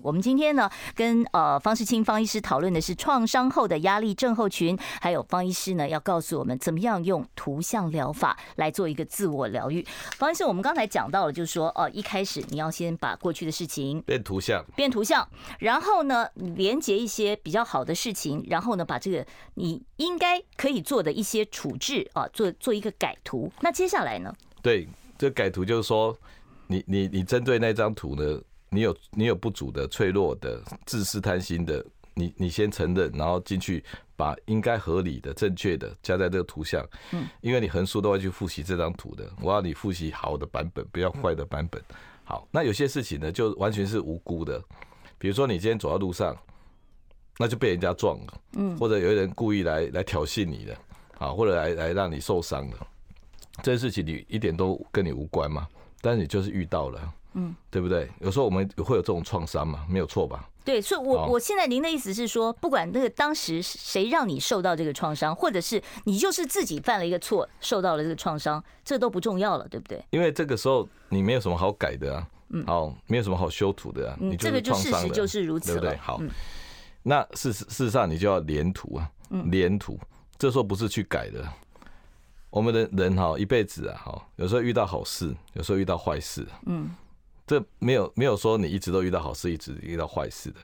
[0.00, 9.84] 我们今天呢，跟呃方世清方医师讨论的是创伤后的压力症候群，还有方医师呢要告诉我们怎么样用图像疗法来做一个自我疗愈。
[10.16, 23.50] 方医师，我们刚才讲到了，就是说哦，一开始你要先把过去的事情变图像，变图像，然后呢连接一些比较好的事情，然后呢把这个你应该可以做的一些处置啊，做做一个改图。
[23.60, 24.32] 那接下来呢？
[24.62, 26.16] 对，这改图就是说，
[26.68, 28.40] 你你你针对那张图呢？
[28.70, 33.82] 你有你有不足的、脆弱的、自私贪心的，你你先承认，然后进去
[34.16, 36.86] 把应该合理的、正确的加在这个图像。
[37.12, 41.82] 嗯，因为你横竖都会去复习这张图的，我要你复习好的版本，不要坏的版本。
[42.24, 44.62] 好，那有些事情呢，就完全是无辜的，
[45.16, 46.36] 比如说你今天走在路上，
[47.38, 50.76] 那就被人家撞了，嗯，或者有人故意来来挑衅你的，
[51.18, 52.76] 啊，或者来来让你受伤的，
[53.62, 55.66] 这些事情你一点都跟你无关嘛，
[56.02, 57.14] 但是你就是遇到了。
[57.34, 58.10] 嗯，对不对？
[58.20, 60.48] 有时候我们会有这种创伤嘛，没有错吧？
[60.64, 70.04] 对，所以我，我我现在您的意思是说，不管那个当时谁让你受到这个创伤，或者是你就是自己犯了一个错，受到了这个创伤，这都不重要了，对不对？
[70.10, 75.96] 因为这个时候你没有什么好改的啊，嗯，好，没有什么好修图的啊，嗯，这个就事实就是如此，对不对？
[75.96, 76.20] 好，
[77.02, 79.10] 那事实事实上你就要连图啊，
[79.46, 79.98] 连图，
[80.36, 81.46] 这时候不是去改的。
[82.50, 86.90] 我们的人哈一辈子啊，哈，有时候遇到好事，有时候遇到坏事，嗯。
[87.48, 90.60] 这没有没有说你一直都遇到好事，一直遇到坏事的。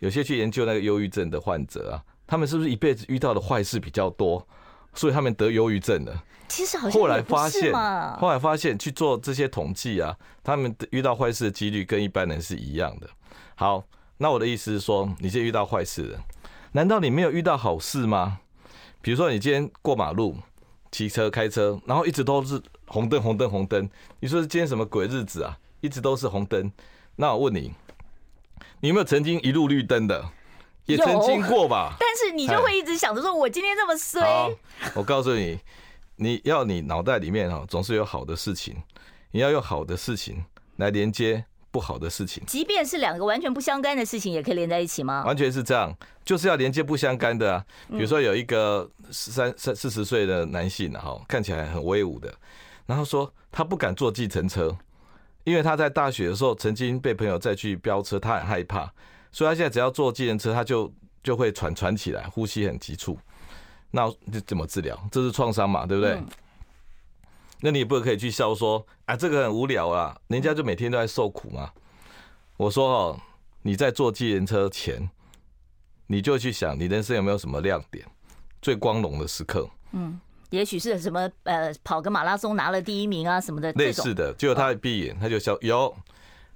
[0.00, 4.46] 有些去研究那个忧郁症的患者啊，他们是不是一辈子遇到的坏事比较多，
[4.92, 6.24] 所以他们得忧郁症了？
[6.48, 7.72] 其实好像后来发现，
[8.18, 13.08] 后来发现去做这些统计啊，他们遇到坏事的几率跟一般人是一样的。
[13.54, 13.84] 好，
[14.18, 16.20] 那我的意思是说，你现在遇到坏事了，
[16.72, 18.40] 难道你没有遇到好事吗？
[19.00, 20.36] 比如说你今天过马路、
[20.90, 23.88] 骑车、开车，然后一直都是红灯、红灯、红灯，
[24.20, 25.56] 你说今天什么鬼日子啊？
[25.84, 26.72] 一直都是红灯，
[27.16, 27.74] 那我问你，
[28.80, 30.30] 你有没有曾经一路绿灯的？
[30.86, 31.94] 也曾经过吧。
[32.00, 34.50] 但是你就会一直想着说，我今天这么衰。
[34.94, 35.60] 我告诉你，
[36.16, 38.74] 你要你脑袋里面哈，总是有好的事情，
[39.32, 40.42] 你要用好的事情
[40.76, 42.42] 来连接不好的事情。
[42.46, 45.22] 即便是两个完全不相干的事情，也可以连在一起吗？
[45.26, 45.94] 完全是这样，
[46.24, 47.62] 就是要连接不相干的啊。
[47.90, 52.32] 比如说有一个三三四十岁的男性哈，看起来很威武的，
[52.86, 54.74] 然后说他不敢坐计程车。
[55.44, 58.90] 因为他在大学的时候曾经被朋友再去飙车，他很害怕，
[59.30, 63.18] 所以他现在只要坐计程车，他就就会喘喘起来，呼吸很急促。
[63.90, 64.98] 那这怎么治疗？
[65.12, 66.20] 这是创伤嘛，对不对？
[67.60, 71.70] 那你也不可以去笑说啊，这个很无聊啊，人家就每天都在受苦嘛。
[72.56, 73.20] 我说哦，
[73.62, 75.08] 你在坐计程车前，
[76.06, 78.06] 你就去想，你人生有没有什么亮点，
[78.60, 79.68] 最光荣的时刻？
[79.92, 80.18] 嗯。
[80.50, 83.72] 也许是什么呃，跑个马拉松拿了第一名啊什么的。
[83.72, 85.56] 类似的，结果他一闭眼，他就笑。
[85.60, 85.94] 有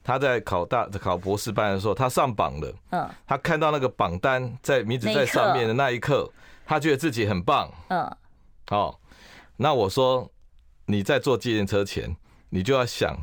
[0.04, 2.74] 他在考大考博士班的时候，他上榜了。
[2.90, 3.08] 嗯。
[3.26, 6.30] 他看到那个榜单在名字在上面的那一刻，
[6.64, 7.70] 他觉得自己很棒。
[7.88, 8.16] 嗯。
[8.68, 9.00] 好，
[9.56, 10.30] 那我说
[10.86, 12.16] 你在坐计程车前，
[12.50, 13.16] 你就要想，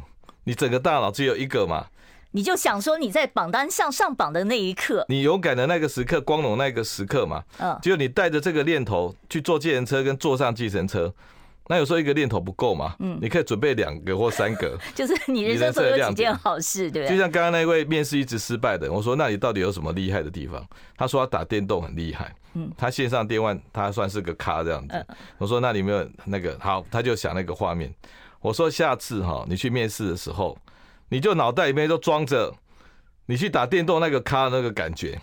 [0.44, 1.88] 你整个大脑只有一个嘛。
[2.36, 7.42] 你就想说你在榜单上上榜的那一刻，你勇敢的那个时刻，光荣那个时刻嘛。
[7.60, 11.14] 嗯，就你带着这个念头去坐计程车跟坐上计程车，
[11.70, 17.16] 那有时候一个念头不够嘛，嗯，你可以准备两个或三个， 就是你人生做有几件好事，对不对？
[17.16, 20.62] 就像刚刚那位面试一直失败的，我说那你到底有什么厉害的地方？
[20.98, 25.06] 他说他打电动很厉害，嗯，他线上电玩他算是个咖这样子。
[25.38, 26.86] 我说那你有没有那个好？
[26.92, 27.90] 他就想那个画面。
[28.42, 30.56] 我说下次哈，你去面试的时候，
[31.10, 32.54] 你就脑袋里面都装着
[33.26, 35.22] 你去打电动那个咖那个感觉，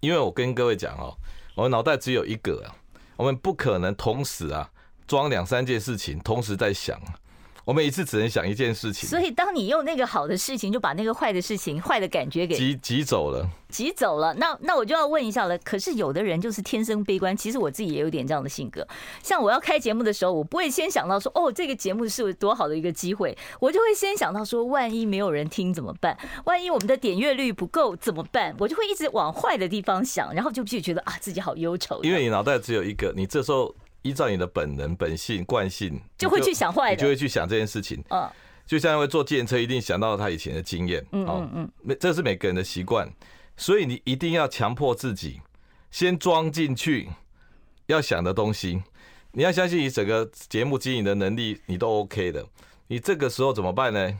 [0.00, 1.16] 因为我跟各位讲哦，
[1.54, 2.74] 我们脑袋只有一个啊，
[3.16, 4.70] 我们不可能同时啊。
[5.06, 6.96] 装两三件事情同时在想，
[7.64, 9.08] 我们一次只能想一件事情。
[9.08, 14.34] 所以，当你用那个好的事情，就把那个坏的事情、坏的感觉给挤挤走了，挤走了。
[14.34, 15.56] 那那我就要问一下了。
[15.58, 18.86] 可是有的人就是天生悲观，其实我自己也有点这样的性格。
[19.22, 26.16] 像我要开节目的时候，我不会先想到说，哦，这个节目是多好的一个机会，我就会先想到说，万一没有人听怎么办？
[26.44, 28.54] 万一我们的点阅率不够怎么办？
[28.58, 32.02] 我就会一直往坏的地方想，然后就就觉得啊，自己好忧愁。
[32.02, 33.74] 因为你脑袋只有一个，你这时候。
[34.02, 38.02] 依照你的本能、本性、惯性，就会去想坏的，就会去想这件事情。
[38.08, 38.28] 嗯，
[38.66, 41.04] 就像因为坐计程车，一定想到他以前的经验。
[41.12, 43.12] 嗯嗯嗯，这是每个人的习惯，
[43.56, 45.40] 所以你一定要强迫自己
[45.90, 47.08] 先装进去
[47.86, 48.82] 要想的东西。
[49.32, 52.46] 你要相信你整个节目经营的能力，你都 OK 的。
[52.88, 54.18] 你这个时候怎么办呢？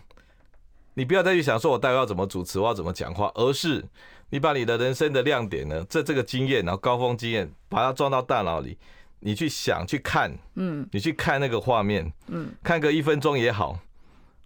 [0.95, 3.85] 你不要再去想说我待会要怎么主持，我要怎么讲话，而是
[4.29, 8.77] 你把你的人生的亮点呢，这这个经验，然后高峰经验，把它装到大脑里。
[9.21, 13.79] 你去想去看，嗯，你去看那个画面，嗯，看个一分钟也好。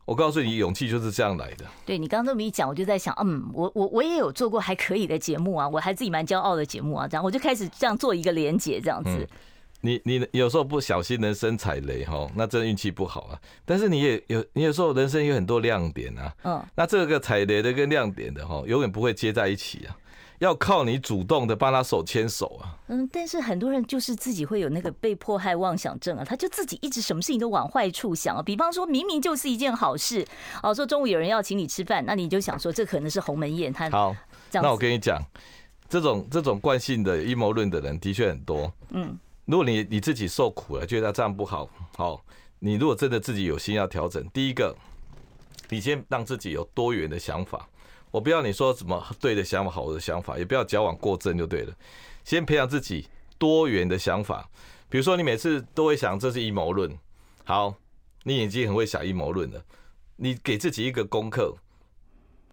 [0.06, 1.64] 我告诉你，勇气就是这样来的。
[1.87, 9.10] 对，你刚刚这么一讲，我就在想，嗯，我我我也有做过还可以的节目啊，我还自己蛮骄傲的节目啊，这样我就开始这样做一个连结，这样子。
[9.10, 9.28] 嗯、
[9.80, 13.40] 你你有时候不小心人生踩雷哈，那真运气不好啊。
[13.64, 19.96] 但是你也有，你有时候人生有很多亮点啊，嗯，那这个踩雷的跟亮点的哈，永远不会接在一起啊。
[20.44, 22.76] 要靠你主动的帮他手牵手啊！
[22.88, 28.42] 嗯，但是很多人就是自己会有那个被迫害妄想症啊，他就自己一直什么事情都往坏处想啊。
[28.42, 30.24] 比方说明明就是一件好事，
[30.62, 33.72] 哦，说中午有人要请你吃饭，那你就想说这可能是鸿门宴。
[33.72, 34.14] 他好，
[34.52, 35.18] 那我跟你讲，
[35.88, 38.70] 这种这种惯性的阴谋论的人的确很多。
[38.90, 42.22] 嗯，如果你你自己受苦了，觉得这样不好，好，
[42.59, 44.76] 你如果真的自己有心要调整，第一个，
[45.70, 47.66] 你先让自己有多元的想法。
[48.14, 51.74] 我不要你说什么对的想法、好的想法，也不要矫枉过正就对了。
[52.22, 54.48] 先培养自己多元的想法，
[54.88, 56.96] 比如说你每次都会想这是阴谋论，
[57.42, 57.74] 好，
[58.22, 59.64] 你已经很会想阴谋论了。
[60.14, 61.57] 你给自己一个功课，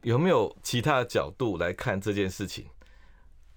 [0.01, 2.65] 有没有其他的角度来看这件事情？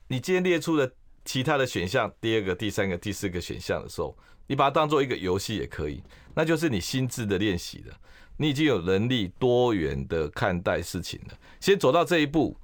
[0.09, 0.93] 你今天列出了
[1.25, 4.15] 其他的选项，第二个、第三个、第四个选项的时候，
[4.47, 6.03] 你把它当做一个游戏也可以，
[6.35, 7.97] 那就是你心智的练习了。
[8.37, 12.57] 你已经有能力多元的看待事情了，先走到这一步，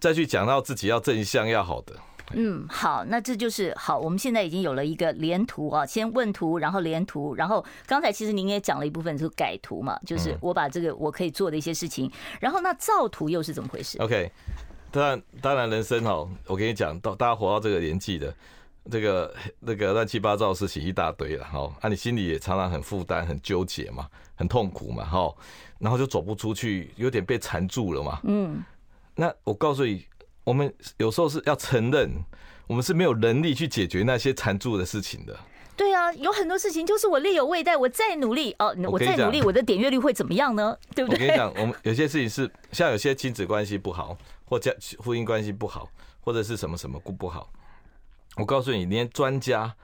[0.00, 1.94] 再去讲到自己要正向要好的。
[2.34, 3.98] 嗯，好，那这就是好。
[3.98, 14.30] 我们现在已经有了一个连图啊，先问图，然后连图，然后刚才其实您也讲了一部分，就是改图嘛，就是我把这个我可以做的一些事情，然后那造图又是怎么回事？OK，
[14.90, 18.34] 当然当然人生哦，我跟你讲，到大家活到这个年纪的。
[18.90, 25.32] 这个那个乱七八糟的事情一大堆了，哈，啊，你心里也常常很负担、很纠结嘛，很痛苦嘛，哈，
[25.78, 28.20] 然后就走不出去，有点被缠住了嘛。
[28.24, 28.62] 嗯，
[29.14, 30.04] 那我告诉你，
[30.44, 32.10] 我们有时候是要承认，
[32.66, 35.38] 我们是没有能力去解决那些缠住的事情的。
[35.76, 40.76] 对啊，有很多事情就是我力有未逮，我再努力哦，我再努力，我的点阅率会怎么样呢？
[40.94, 41.16] 对不对？
[41.16, 45.88] 我跟你讲，我们有些事情是像有些亲子关系不好，或家婚姻关系不好，
[46.20, 47.48] 或者是什么什么不不好。
[48.36, 49.74] 我告诉你，连专家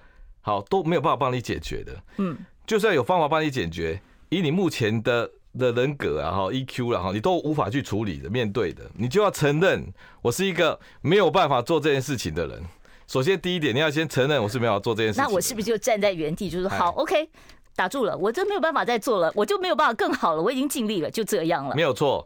[0.41, 1.93] 好都没有办法帮你解决的。
[2.17, 12.63] 嗯，就算有方法帮你解决，以你目前的的人格啊，哈 EQ 了哈，你都无法去处理的，面对的，你就要承认，我是一个没有办法做这件事情的人。
[13.07, 15.25] 首先第一点，你要先承认我是没有做这件事情。
[15.25, 17.29] 那我是不是就站在原地，就是好，OK，
[17.75, 21.75] 打住了，我真没有办法再做了，我就没有办法更好了，我已经尽力了，就这样了。
[21.75, 22.23] 没有错，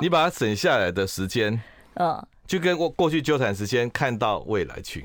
[0.00, 1.60] 你把它省下来的时间，
[2.00, 5.04] 嗯，就跟过过去纠缠时间，看到未来去。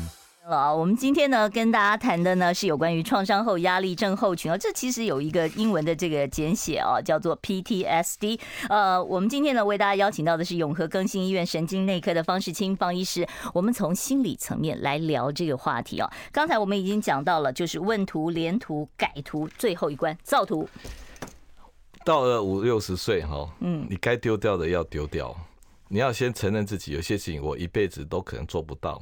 [0.51, 8.39] 啊，我们今天呢跟大家谈的呢是有关于创伤后压力症候群啊，这其实有一个英文的这个简写啊，叫做 PTSD。
[8.67, 16.11] 呃，我们今天呢为大家邀请到的是永和更新医院神经内科的方世清方医师，我们从心理层面来聊这个话题啊。
[16.31, 20.67] 刚才我们已经讲到了，就是问图、连图、改图，最后一关造图。
[22.03, 25.35] 到了五六十岁哈，嗯，你该丢掉的要丢掉，
[25.87, 29.01] 你要先承认自己有些事情我一辈子都可能做不到。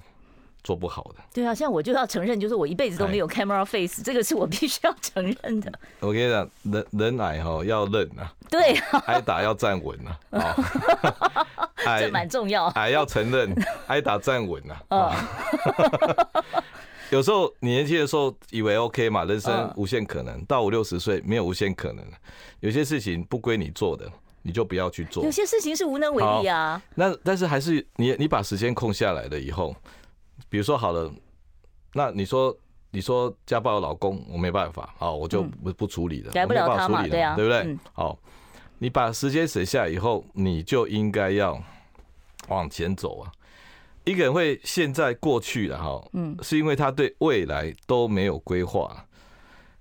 [0.64, 5.72] 做不好的，对啊，像我就要承认，就是我一辈子都没有 camera face，这个是我必须要承认的。
[6.02, 8.74] 我跟你讲，人人矮哈要认啊，对，
[9.06, 9.98] 挨打要站稳
[10.32, 10.56] 啊，
[12.00, 12.66] 这蛮重要。
[12.76, 13.56] 矮 要承认，
[13.88, 15.16] 挨打站稳啊。
[17.10, 22.06] 有时候你年轻的时候以为 OK 嘛，人生无限可能，到五六十岁没有无限可能，
[22.60, 24.08] 有些事情不归你做的，
[24.44, 25.24] 你就不要去做。
[25.24, 26.80] 有些事情是无能为力啊。
[26.94, 29.76] 那但是还是你你把时间空下来了以后。
[30.50, 31.12] 比如说好了，
[31.94, 32.56] 那你说
[32.92, 37.78] 你说家暴的老公，我没办法，好，我就不不处理了，改不了他嘛，对啊，对不对？
[37.94, 38.18] 好，
[38.80, 41.62] 你把时间省下以后，你就应该要
[42.48, 43.32] 往前走啊。
[44.06, 49.06] 一个人会现在过去了哈，嗯，是因为他对未来都没有规划，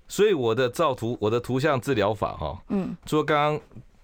[0.07, 3.61] 所以我的造图，我的图像治疗法哈，嗯，除了刚刚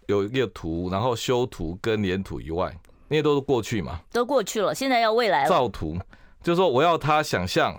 [0.06, 2.74] 有一个图，然后修图跟连图以外，
[3.08, 5.98] 那些都是过去嘛，都过去了，现在要未来了，造图。
[6.44, 7.74] 就是说，我要他想象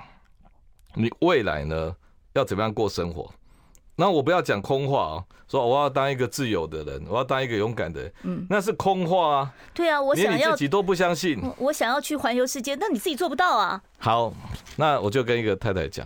[0.95, 1.95] 你未来呢
[2.33, 3.31] 要怎么样过生活。
[3.95, 9.53] 那我不要讲空话啊，说我要当一个自由的人，我要当一个勇敢的人，嗯，那是空话啊。
[9.73, 11.39] 对啊，我想要自己都不相信。
[11.57, 13.81] 我想要去环游世界，那你自己做不到啊。
[13.99, 14.33] 好，
[14.77, 16.05] 那我就跟一个太太讲，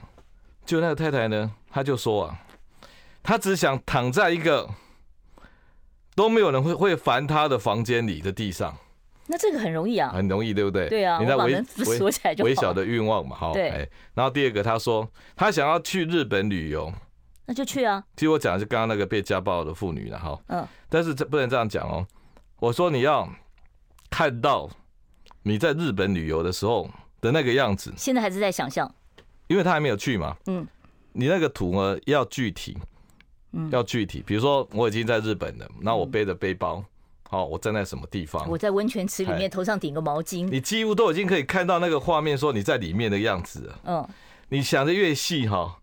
[0.65, 2.37] 就那个太太呢，她就说啊，
[3.23, 4.69] 她只想躺在一个
[6.13, 8.75] 都没有人会会烦她的房间里的地上。
[9.31, 10.89] 那这个很容易啊，很容易，对不对？
[10.89, 13.53] 对啊，你在微微微小的愿望嘛，好。
[13.53, 13.87] 对。
[14.15, 16.91] 然后第二个，他说他想要去日本旅游，
[17.45, 18.03] 那就去啊。
[18.15, 20.41] 其实我讲的是刚刚那个被家暴的妇女了哈。
[20.47, 20.67] 嗯。
[20.89, 22.07] 但是这不能这样讲哦。
[22.59, 23.29] 我说你要
[24.09, 24.67] 看到
[25.43, 26.89] 你在日本旅游的时候
[27.21, 27.93] 的那个样子。
[27.95, 28.91] 现在还是在想象。
[29.45, 30.35] 因为他还没有去嘛。
[30.47, 30.67] 嗯。
[31.13, 32.75] 你那个图呢要具体，
[33.51, 34.23] 嗯，要具体。
[34.25, 36.83] 比如说我已经在日本了，那我背着背包。
[37.31, 38.49] 好，我站在什么地方？
[38.49, 40.49] 我在温泉池里面，头上顶个毛巾。
[40.49, 43.79] 你几乎都已经可以看到那个画面，说你在里面的样子了。
[43.85, 44.09] 嗯，
[44.47, 45.79] 你想的越细哈，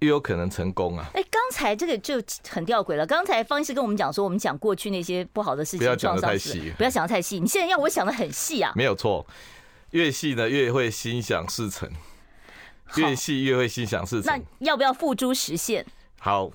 [0.00, 1.06] 越有可能成功啊。
[1.14, 3.06] 哎，刚才这个就很吊诡了。
[3.06, 7.40] 刚才方医师跟我们讲说，我们讲过去那些不好的事情，不要讲的太细，不要想的太细。
[7.40, 8.70] 你现在要我想的很细啊？
[8.76, 9.26] 没有错，
[9.92, 11.90] 越细呢越会心想事成，
[12.96, 14.30] 越细越会心想事成。
[14.36, 15.86] 那要不要付诸实现？
[16.18, 16.50] 好，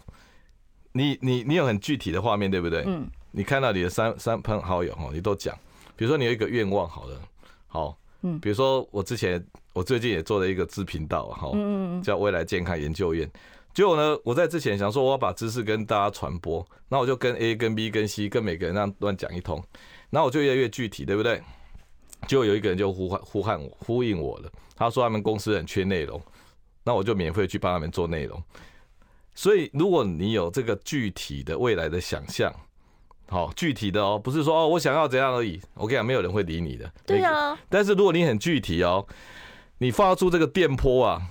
[0.91, 2.83] 你你你有很具体的画面，对不对？
[2.85, 3.09] 嗯。
[3.37, 5.55] 你看到你的三三朋好友哈，你都讲，
[5.95, 7.21] 比如说你有一个愿望，好了，
[7.67, 11.51] 好，嗯，比如说我之前我最近也做了一个知频道哈，
[12.01, 13.29] 叫未来健康研究院，
[13.75, 19.63] 结果呢，我在之前想说我要把知识跟大家传播，那我就跟 A 跟 B 跟 C 跟每个人那样乱讲一通，
[20.09, 21.39] 然后我就越来越具体，对不对？
[22.27, 26.19] 结果有一个人就呼唤呼喊我呼应我了，他说他们公司很缺内容，
[26.83, 28.41] 那我就免费去帮他们做内容。
[29.35, 32.51] 所以如果你有这个具体的未来的想象。
[33.29, 35.59] 好，具体的哦，不是说哦，我想要怎样而已。
[35.73, 36.89] 我跟你讲，没有人会理你的。
[37.05, 37.57] 对啊。
[37.69, 39.05] 但是如果你很具体哦，
[39.79, 41.21] 你发出这个电波啊，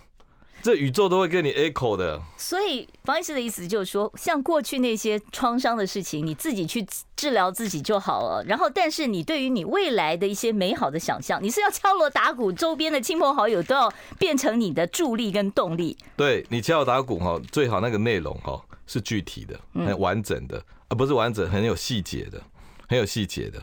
[0.62, 2.20] 这宇宙都会跟你 echo 的。
[2.36, 8.44] 所以方医师的意思就是说，像过去那些创伤的事情，你自己去治疗自己就好了。
[8.44, 15.96] 然后，但是你对于你未来的一些美好的想象，你是要敲锣打鼓，周边的亲朋好友都要变成你的助力跟动力。
[16.14, 20.62] 对，你敲锣打鼓哈，最好那个内容哈是具体的、很完整的。
[20.88, 22.40] 而不是完整，很有细节的，
[22.88, 23.60] 很有细节的。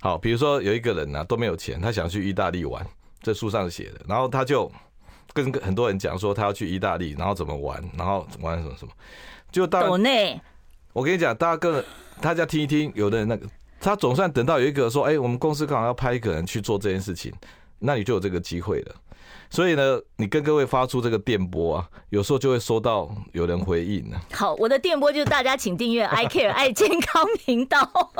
[0.00, 2.84] 好，比如说有一个人呢、啊、都没有钱，他想去意大利玩，
[3.22, 4.00] 这书上写的。
[4.08, 4.68] 然后他就
[5.32, 8.92] 跟很多人讲说他要去意大利，然后怎么玩，然后玩什么什么。
[9.52, 10.40] 就到内，
[10.92, 11.84] 我跟你讲，大家跟
[12.20, 13.46] 大家听一听，有的人那个
[13.78, 17.32] 他总算等到有一个说，哎，我们公司刚好要派一个人去做这件事情，
[17.78, 18.94] 那你就有这个机会了。
[19.48, 24.20] 所以呢，你跟各位发出这个电波啊，有时候就会收到有人回应呢。
[24.32, 28.12] 好，我的电波就是大家请订阅 I Care 爱健康频道。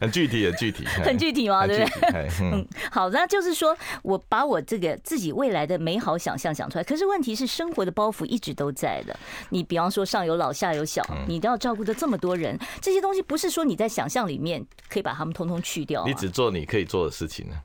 [0.00, 1.66] 很具体，很具体， 很具体嘛？
[1.66, 2.28] 对不对？
[2.42, 9.18] 嗯，好，那就是说我把我这个自己未来的美好想象想出来，可是问题是生活的包袱一直都在的。
[9.50, 16.04] 你比方说上有老下有小，你都要照顾的这么多人，这些东西不是说你在想象里面可以把他们通通去掉。
[16.06, 17.56] 你只做你可以做的事情呢。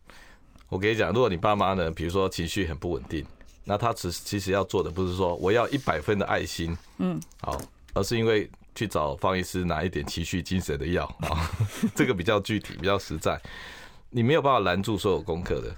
[0.72, 3.26] 我跟你讲，如果你爸妈呢，比如说情绪很不稳定，
[3.66, 7.62] 那他其实其实要做的不是说我要一百分的爱心，嗯，好，
[7.94, 11.52] 而是因为去找方医师拿一点情绪精神的药 啊，
[11.94, 13.38] 这个比较具体，比较实在。
[14.12, 15.76] 你没有办法拦住所有功课的，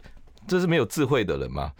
[0.47, 1.73] 这是没有智慧的人嘛。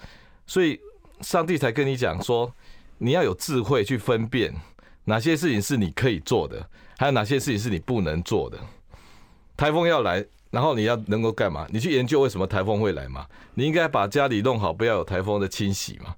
[0.47, 0.79] 所以
[1.21, 2.51] 上帝才跟你讲说，
[2.97, 4.51] 你要有智慧去分辨
[5.03, 8.57] 哪些事情是你可以做的，还有哪些事情是你不能做的。
[9.55, 11.65] 台风要来，然后你要能够干嘛？
[11.71, 13.25] 你去研究为什么台风会来嘛？
[13.55, 16.13] 你应该把家里弄好，不要有台风的侵袭嘛。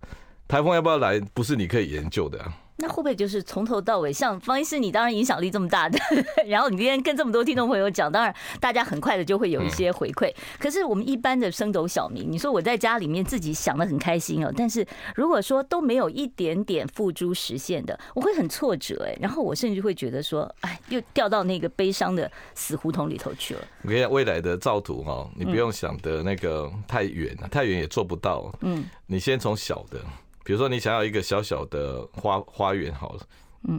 [0.45, 2.53] 台风要不要来，不是你可以研究的啊。
[2.77, 5.97] 那会不会就是从头到尾，像方医师，你当然影响力这么大的，
[6.47, 10.33] 然后你今天跟这么多听众朋友讲，当然大家很快的就会有一些回馈。
[10.59, 23.61] 可是我们一般的升斗小民，你说我在家里面自己想的很开心哦，但是如果说都没有一点点付诸实现的，我会很挫折哎，然后我甚至会觉得说，哎，又掉到那个悲伤的死胡同里头去了。
[23.83, 28.53] 我跟你讲，未来的造图哈，你不用想的那个太远了，太远也做不到。
[28.59, 29.99] 嗯，你先从小的。
[30.45, 33.21] 比如说，你想要一个小小的花花园，好了，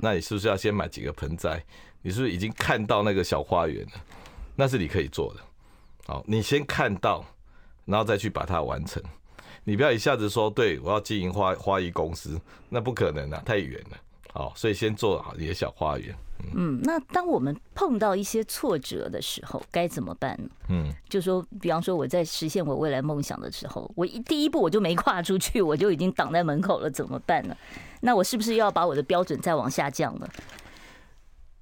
[0.03, 1.65] 那你是不是要先买几个盆栽？
[2.03, 3.93] 你是不是已经看到那个小花园了？
[4.57, 5.41] 那是你可以做的。
[6.09, 7.25] 好，你先看到，
[7.85, 9.01] 然后再去把它完成。
[9.63, 13.97] 你不要一下子说，对，我要经营花花艺公司，那不可能啊，太远了。
[14.37, 16.15] 好，所以先做好你的小花园。
[16.55, 20.49] 嗯，那当我们碰到一些挫折的时候，该怎么办呢？
[20.69, 27.57] 嗯，就说，比方说我在实现我未来梦想的时候，我一第一步我就没跨出去，我就已经挡在门口了，怎么办呢？
[28.03, 30.29] 那我是不是要把我的标准再往下降呢？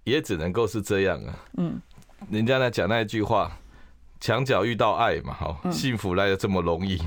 [0.02, 1.38] 也只能够是这样啊。
[1.56, 1.80] 嗯，
[2.28, 3.56] 人家呢讲那一句话。
[4.24, 6.98] 墙角遇到爱嘛，好，幸福来的这么容易。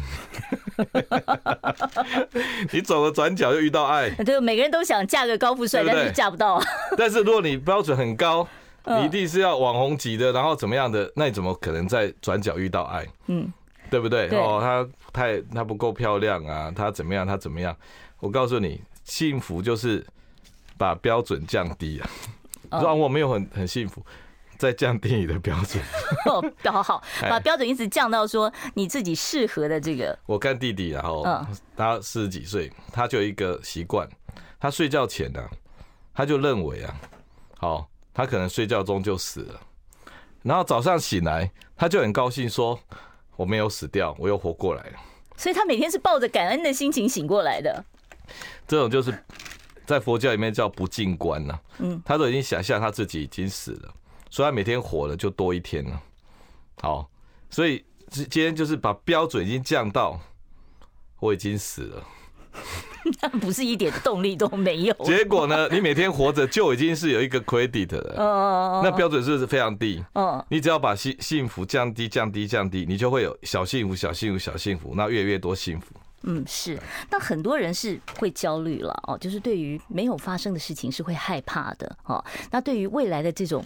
[2.71, 6.61] 你走了转角就遇到爱， 对，每个人都想嫁个高富帅，但是嫁不到。
[6.95, 8.47] 但是如果你标准很高，
[8.85, 13.03] 你一定是要网红级的，然后怎么样的，那你怎么可能在转角遇到爱？
[13.25, 13.51] 嗯，
[13.89, 14.29] 对不对？
[14.37, 17.25] 哦，他太他不够漂亮啊，他怎么样？
[17.25, 17.75] 他怎么样？
[18.19, 20.05] 我告诉你，幸福就是
[20.77, 22.07] 把标准降低啊。
[22.69, 24.05] 让我没有很很幸福。
[24.57, 25.83] 再降低你的标准
[26.25, 30.17] 哦，好好把标准一直降到说你自己适合的这个。
[30.25, 31.25] 我看弟弟，然后
[31.75, 34.07] 他四十几岁，他就有一个习惯，
[34.59, 35.41] 他睡觉前呢，
[36.13, 36.95] 他就认为啊，
[37.57, 39.59] 好，他可能睡觉中就死了，
[40.43, 42.79] 然后早上醒来，他就很高兴说
[43.35, 44.99] 我没有死掉，我又活过来了。
[45.35, 47.85] 所以他每天是抱着感恩的心情醒过来的。
[48.67, 49.13] 这种就是
[49.85, 53.93] 在佛教里面叫不净观呐，嗯，他都已经想象他自己已经死了。
[54.29, 56.01] 所以他每天活了就多一天了，
[56.81, 57.09] 好，
[57.49, 60.19] 所以今天就是把标准已经降到
[61.19, 62.03] 我已经死了，
[63.21, 64.93] 那不是一点动力都没有。
[65.03, 70.03] 结果呢，你每天活着就已经是有一个 credit 了，那标准是不是非常低？
[70.49, 75.95] 你只要把幸幸福降低、降低、降低，你就会有小幸福、小幸福、小幸福，那越来越多幸福。
[76.23, 76.79] 嗯，是。
[77.09, 82.23] 那很多人是会焦虑了哦，就是对于没有发生的事情是会害怕的哦。
[82.51, 83.63] 那对于未来的这种。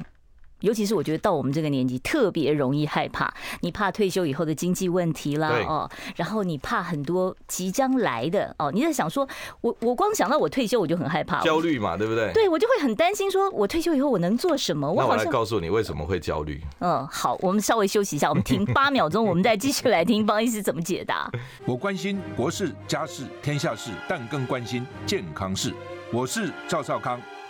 [0.62, 3.32] 尤其是我觉得到我们这个年纪特别容易害怕，
[3.62, 9.28] 你怕退休以后的经济问题啦，哦，然后你怕很多即将来的哦，你在想说，
[9.62, 12.32] 我我光想到我退休我就很害怕，焦虑嘛，对不对？
[12.34, 14.90] 对，我就会很担心，说我退休以后我能做什么？
[14.92, 16.62] 我好像，那我来告诉你为什么会焦虑。
[16.80, 21.30] 嗯，好，我们稍微休息一下，我们停 八秒钟，我们再继续来听方医师怎么解答。
[21.66, 25.74] 我关心国事、家事、天下事，但更关心健康事。
[26.14, 27.20] 我是赵少康。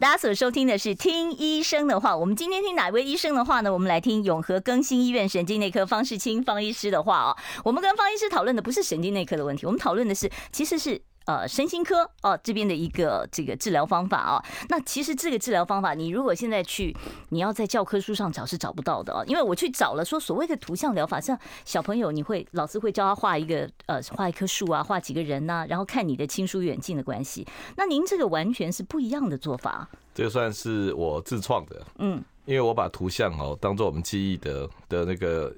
[0.00, 3.72] 大家所收听的是《听医生的话》，我们今天听哪位医生的话呢？
[3.72, 7.36] 我们来听永和更新医院神经内科方世清方医师的话哦。
[7.64, 11.00] 我们跟方医师讨论的不是神经内科的问题，我们讨论的是其实是。
[11.26, 16.94] 呃，身心科哦，这边的一个这个治疗方法啊，那其实这个治疗方法，你如果现在去，
[17.30, 27.46] 你要在教科书上找是找不到的哦，因为我去找了，说所谓的图像疗法，像小朋友，你会老师会教他画一个呃，画一棵树啊，画几个人呐、啊，然后看你的亲疏远近的关系。
[27.76, 29.88] 那您这个完全是不一样的做法。
[30.14, 35.50] 这个算是我自创的，嗯，因为我把图像哦当做我们记忆的的那个。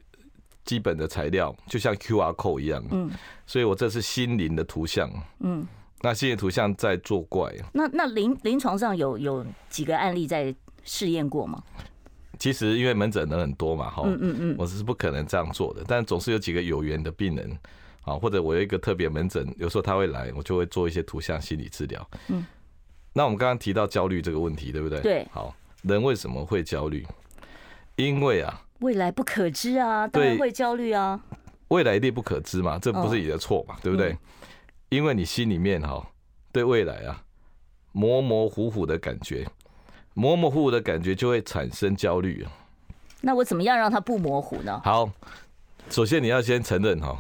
[0.67, 3.09] 基本的材料就像 QR code 一样，嗯，
[3.47, 5.09] 所以我这是心灵的图像，
[5.39, 5.67] 嗯，
[6.03, 7.55] 那心灵图像在作怪。
[7.73, 10.55] 那那临临床上有有几个案例在
[10.85, 11.63] 试验过吗？
[12.39, 17.59] 其实因为门诊人很多嘛，哈，嗯嗯嗯，我是不可能这样做的，但总是有几个有缘的病人，
[18.03, 22.11] 啊，或者我有一个特别门诊，有时候他会来，我就会做一些图像心理治疗。
[22.29, 22.45] 嗯，
[23.13, 25.01] 那我们刚刚提到焦虑这个问题，对不对？
[25.01, 27.07] 对，好，人为什么会焦虑？
[27.95, 28.63] 因为啊。
[28.81, 31.21] 未来不可知啊，当然会焦虑啊。
[31.69, 34.17] 未来一定不可知嘛，这不是你的错嘛，对不对？
[34.89, 36.07] 因为你心里面哈
[36.53, 37.25] 对未来啊
[37.93, 39.45] 模模糊糊的感觉，
[40.15, 42.47] 模模糊糊的感觉就会产生焦虑。
[43.21, 44.81] 那我怎么样让它不模糊呢？
[44.85, 45.11] 好，
[45.91, 47.19] 首先你要先承认哈，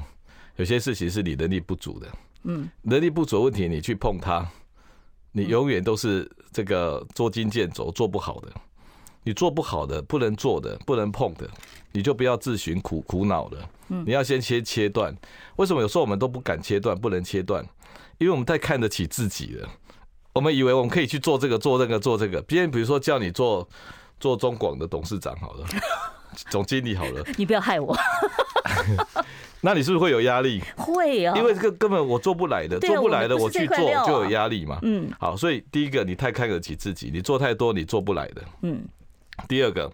[0.56, 2.06] 有些事情是你能力不足的。
[2.44, 4.46] 嗯，能力不足的问题，你去碰它，
[5.32, 8.52] 你永远都是这个捉襟见肘，做不好的。
[9.26, 11.50] 你做不好的、不能做的、不能碰的，
[11.90, 13.58] 你就不要自寻苦苦恼了。
[13.88, 15.12] 你要先切切断。
[15.56, 17.66] 为什么有时候我们都不敢切断、不能切断？
[18.18, 19.68] 因为我们太看得起自己了。
[20.32, 22.40] 我们以为我们可以去做这个、做那个、做这个。
[22.42, 23.68] 别人比如说叫你做
[24.20, 25.66] 做中广的董事长好了，
[26.48, 27.96] 总经理好了，你不要害我。
[29.60, 30.62] 那你是不是会有压力？
[30.76, 34.78] 会啊，因为这个根本我做不来的，做不来的我去做就有压力嘛。
[34.82, 38.44] 嗯，好，所以第一个你太看得起自己，你做太多你做不来的。
[38.62, 38.86] 嗯。
[39.48, 39.92] 第二个，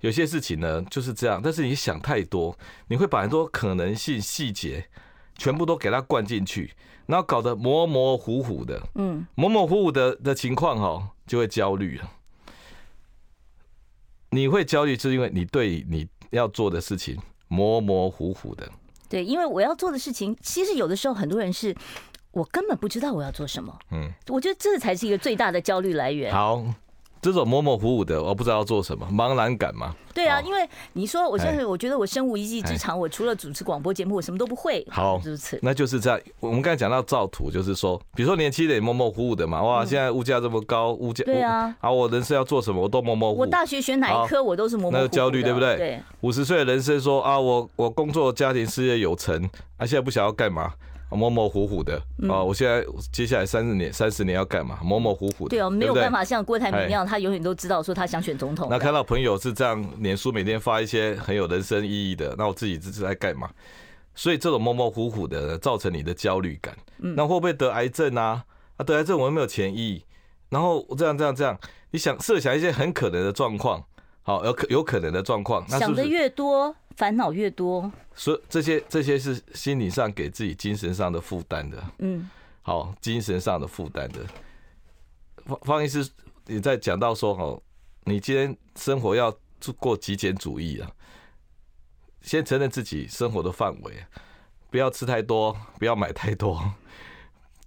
[0.00, 4.88] 有些事情呢就是这样，但是你想太多，你会把很多可能性细节
[5.36, 6.72] 全部都给它灌进去，
[7.06, 12.10] 然后搞得模模糊糊的，嗯，模模糊糊的的情况哈，就会焦虑了。
[14.30, 17.18] 你会焦虑，是因为你对你要做的事情
[17.48, 18.70] 模模糊糊的。
[19.08, 21.74] 对，因为我要做的事情，其实有的时候很多人是
[22.30, 23.76] 我根本不知道我要做什么。
[23.90, 26.32] 嗯，我觉得这才是一个最大的焦虑来源。
[26.32, 26.64] 好。
[27.22, 29.94] 这种模模糊糊的，我不知道要做什么，茫然感嘛。
[30.12, 34.84] 对啊，因为你说，我现在我觉得我身无一技之长，我除了主持广播节目，我什么都不会。
[34.90, 36.18] 好，如此，那就是这样。
[36.40, 43.40] 我们刚才讲到造图，就是说，比如说年轻人模模糊糊的嘛，哇，现在物价这么高，物价对啊，啊，我人生要做什么，我都模模糊糊。
[43.42, 44.96] 我大学选哪一科，我都是模模糊糊。
[44.96, 45.76] 那个焦虑，对不对？
[45.76, 46.02] 对。
[46.22, 49.36] 五十岁的人生说啊，我我工作、家庭、事业有成，
[49.76, 50.72] 啊，现在不想要干嘛？
[51.16, 52.42] 模模糊糊的啊！
[52.42, 54.78] 我现在接下来三十年，三十年要干嘛？
[54.82, 55.50] 模模糊糊的。
[55.50, 58.68] 对哦，没有办法像郭台铭一样，他永远都知道说他想选总统。
[58.70, 63.50] 那看到朋友是这样，脸书每天发一些很有人生意义的，那我自己这是在干嘛？
[64.14, 66.76] 所以这种模模糊糊的造成你的焦虑感。
[66.98, 68.44] 那会不会得癌症啊？
[68.76, 70.04] 啊，得癌症我又没有钱医，
[70.48, 71.58] 然后这样这样这样，
[71.90, 73.82] 你想设想一些很可能的状况，
[74.22, 76.74] 好，有可有可能的状况，想的越多。
[76.96, 81.82] 烦恼越多，所以这些这些是心理上给自己精神上的负担的。
[81.98, 82.28] 嗯，
[82.62, 84.26] 好，精神上的负担的。
[85.46, 86.06] 方方医师
[86.46, 87.62] 也在讲到说，哦，
[88.04, 89.34] 你今天生活要
[89.78, 90.90] 过极简主义啊，
[92.20, 94.04] 先承认自己生活的范围，
[94.70, 96.74] 不要吃太多，不要买太多。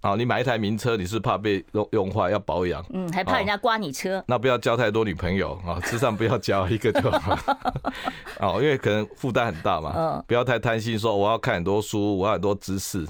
[0.04, 4.22] 好，你买一台名车，你是怕被用用坏，要保养，嗯，还怕人家刮你车。
[4.28, 7.38] 那不要交太多女朋友啊，事实上不要交一个就好。
[8.38, 9.94] 哦，因为可能负担很大嘛。
[9.96, 13.06] 嗯，不要太贪心，说我要看很多书，我要很多知识。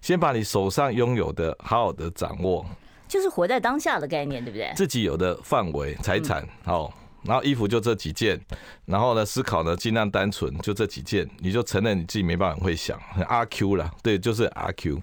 [0.00, 2.66] 先把你手上拥有的好好的掌握，
[3.06, 4.72] 就是活在当下的概念，对不对？
[4.74, 6.92] 自己有的范围、财产，好。
[7.24, 8.40] 然后衣服就这几件，
[8.84, 15.00] 然后呢，思考呢尽量单纯，就这几件，你就承认你自己没办法会想，很阿 Q 了，对，就是阿 Q。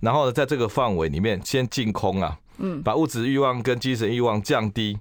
[0.00, 4.98] 然后呢，在这个范围里面先净空啊，嗯，把物质欲望跟精神欲望降低。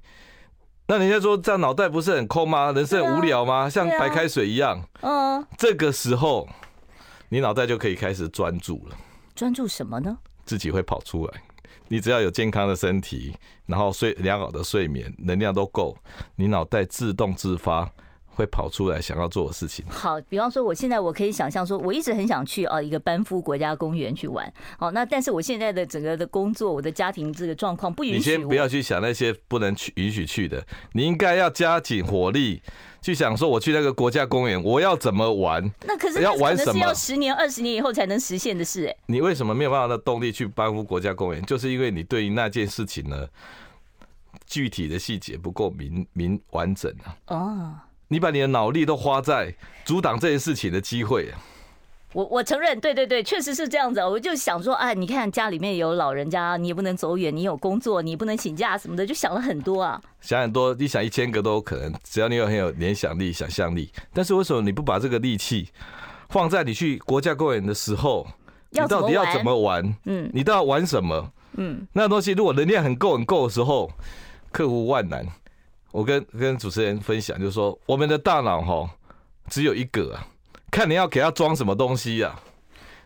[0.88, 2.72] 那人家说这样脑袋不是很空吗？
[2.72, 3.70] 人生很无聊吗？
[3.70, 4.82] 像白开水一样。
[5.02, 6.48] 嗯，这个时候
[7.30, 8.98] 你脑袋就可以开始专注了。
[9.34, 10.18] 专注什么呢？
[10.46, 11.42] 自己会跑出来。
[11.94, 13.36] 你只要有健康的身体，
[13.68, 15.96] 然后睡良好的睡眠，能量都够，
[16.38, 17.88] 你脑袋自动自发
[18.36, 19.86] 会跑出来想要做的事情。
[19.90, 24.52] 好，比方说，我现在我可以想象说，我一直很想去啊一个班夫国家公园去玩。
[24.78, 28.18] 好，那但是我现在的整个的工作，我的家庭这个状况不允许。
[28.18, 32.62] 你先不要去想那些不能去允许去的，你应该要加紧火力。
[33.02, 35.62] 去想说，我去那个国家公园，我要怎么玩？
[35.86, 36.80] 那可是要玩什么？
[36.80, 38.86] 要十年、二十年以后才能实现的事。
[38.86, 41.44] 哎，你为什么没有办法的动力去班夫国家公园？
[41.44, 43.28] 就是因为你对于那件事情呢，
[44.46, 47.18] 具体的细节不够明明完整啊。
[47.28, 47.76] 哦，
[48.08, 51.34] 你把你的脑力都花在阻挡这件事情的机会。
[52.14, 54.00] 我我承认，对对对，确实是这样子。
[54.00, 60.00] 我就想说，哎，你看家里面有老人家，你也不能走远，你有工作，你不能请假什么的，就想了很多啊。
[60.22, 63.92] 想很多，你想一千个都有可能，只要你有很有联想力、想象力。
[64.14, 65.70] 但是为什么你不把这个力气
[66.30, 68.28] 放在你去国家公园的时候？
[68.70, 69.96] 你到底要怎么玩？
[70.06, 71.32] 嗯，你到底要玩什么？
[71.58, 73.92] 嗯，那东西如果能量很够很够的时候，
[74.52, 75.26] 克服万难。
[75.94, 78.90] 我跟跟主持人分享，就是说，我们的大脑哈
[79.48, 80.28] 只有一个啊。
[80.72, 82.40] 看你要给他装什么东西呀？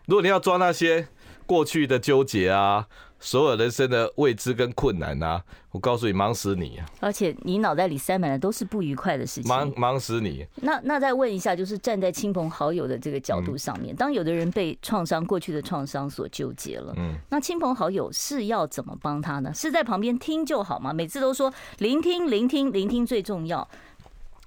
[0.06, 1.06] 如果你要装那些
[1.44, 2.86] 过去的纠结啊，
[3.20, 5.42] 所有人生的未知跟困难啊，
[5.72, 6.76] 我告诉你，忙死你！
[6.78, 10.46] 啊而且你脑袋里塞满的都是不愉快的事情，忙忙死你！
[10.56, 19.52] 那那再问一下，就是站在亲朋好友的这个角度上面，当有的人被创伤、过去的创伤所纠结了，嗯，那亲朋好友是要怎么帮他呢？
[19.52, 20.92] 是在旁边听就好吗？
[20.92, 23.68] 每次都说聆听、聆听、聆听最重要。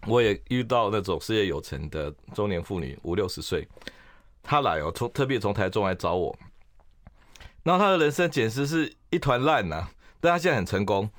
[0.07, 3.67] 我也遇到那种事业有成的中年妇女，五六十岁，
[4.41, 6.35] 她来哦，从特别从台中来找我，
[7.63, 9.89] 然后他的人生简直是一团烂呐，
[10.19, 11.09] 但他现在很成功。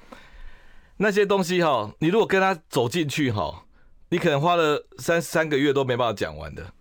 [0.96, 3.64] 那些东西哈，你如果跟他走进去哈，
[4.08, 6.72] 你可能花了三三个月都没办法讲完的。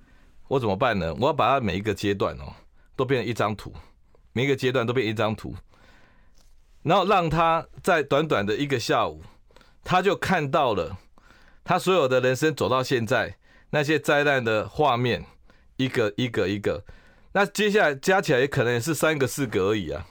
[0.48, 1.14] 我怎么办呢？
[1.16, 2.54] 我要把他每一个阶段哦，
[2.96, 3.74] 都变成一张图，
[4.34, 5.56] 每一个阶段都变一张图，
[6.84, 9.24] 然后让他在短短的一个下午，
[9.84, 10.98] 他就看到了
[11.64, 13.38] 他所有的人生走到现在
[13.70, 15.26] 那些灾难的画面，
[15.78, 16.84] 一个一个一个。
[17.34, 20.06] 那接下来加起来也可能也是三个四个而已啊。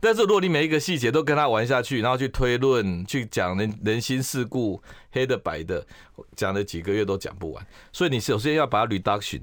[0.00, 5.86] 但是如果你每一个细节都跟他玩下去，然后去推论、去讲人人心世故、黑的白的，
[6.34, 7.66] 讲了几个月都讲不完。
[7.92, 9.42] 所以你首先要把它 reduction，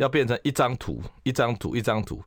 [0.00, 2.20] 要变成一张图、一张图、一张图。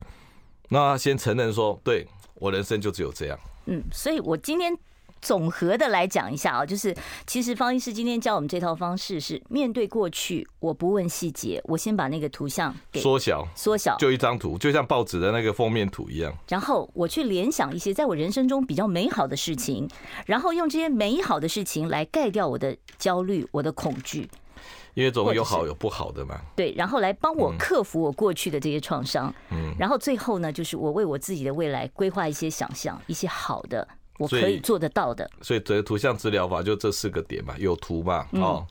[0.68, 3.38] 那先承认说，对，我人生就只有这样。
[3.66, 4.76] 嗯，所以我今天。
[5.24, 6.94] 总和的来讲一下啊，就是
[7.26, 16.30] 其实方医师今天教我们这套方式是面对过去，我不问细节，我先把那个图像给缩小，缩小就一张图，就像报纸的那个封面图一样。
[16.48, 19.88] 然后我去联想一些在我人生中比较美好的事情，
[20.26, 24.28] 然后用这些美好的事情来盖掉我的焦虑、我的恐惧。
[24.92, 26.38] 因为总有好有不好的嘛。
[26.54, 29.34] 对，然后来帮我克服我过去的这些创伤。
[29.50, 33.88] 嗯，然后最后呢，就是我为我自己的未来规划一些想象，一些好的。
[34.18, 38.64] 我可以做得到的，所以这个图像治疗法就这四个点嘛，有图嘛，哦，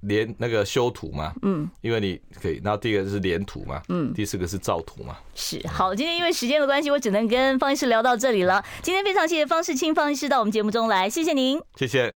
[0.00, 5.16] 连那个修图嘛，嗯，因为你可以，然后第一个是连图嘛，嗯，第四个是照图嘛。
[5.34, 8.64] 是好，今天因为时间的关系，我只能跟方医师聊到这里了。
[8.82, 12.14] 今天非常谢谢方世清方医师到我们节目中来，谢谢您，谢谢。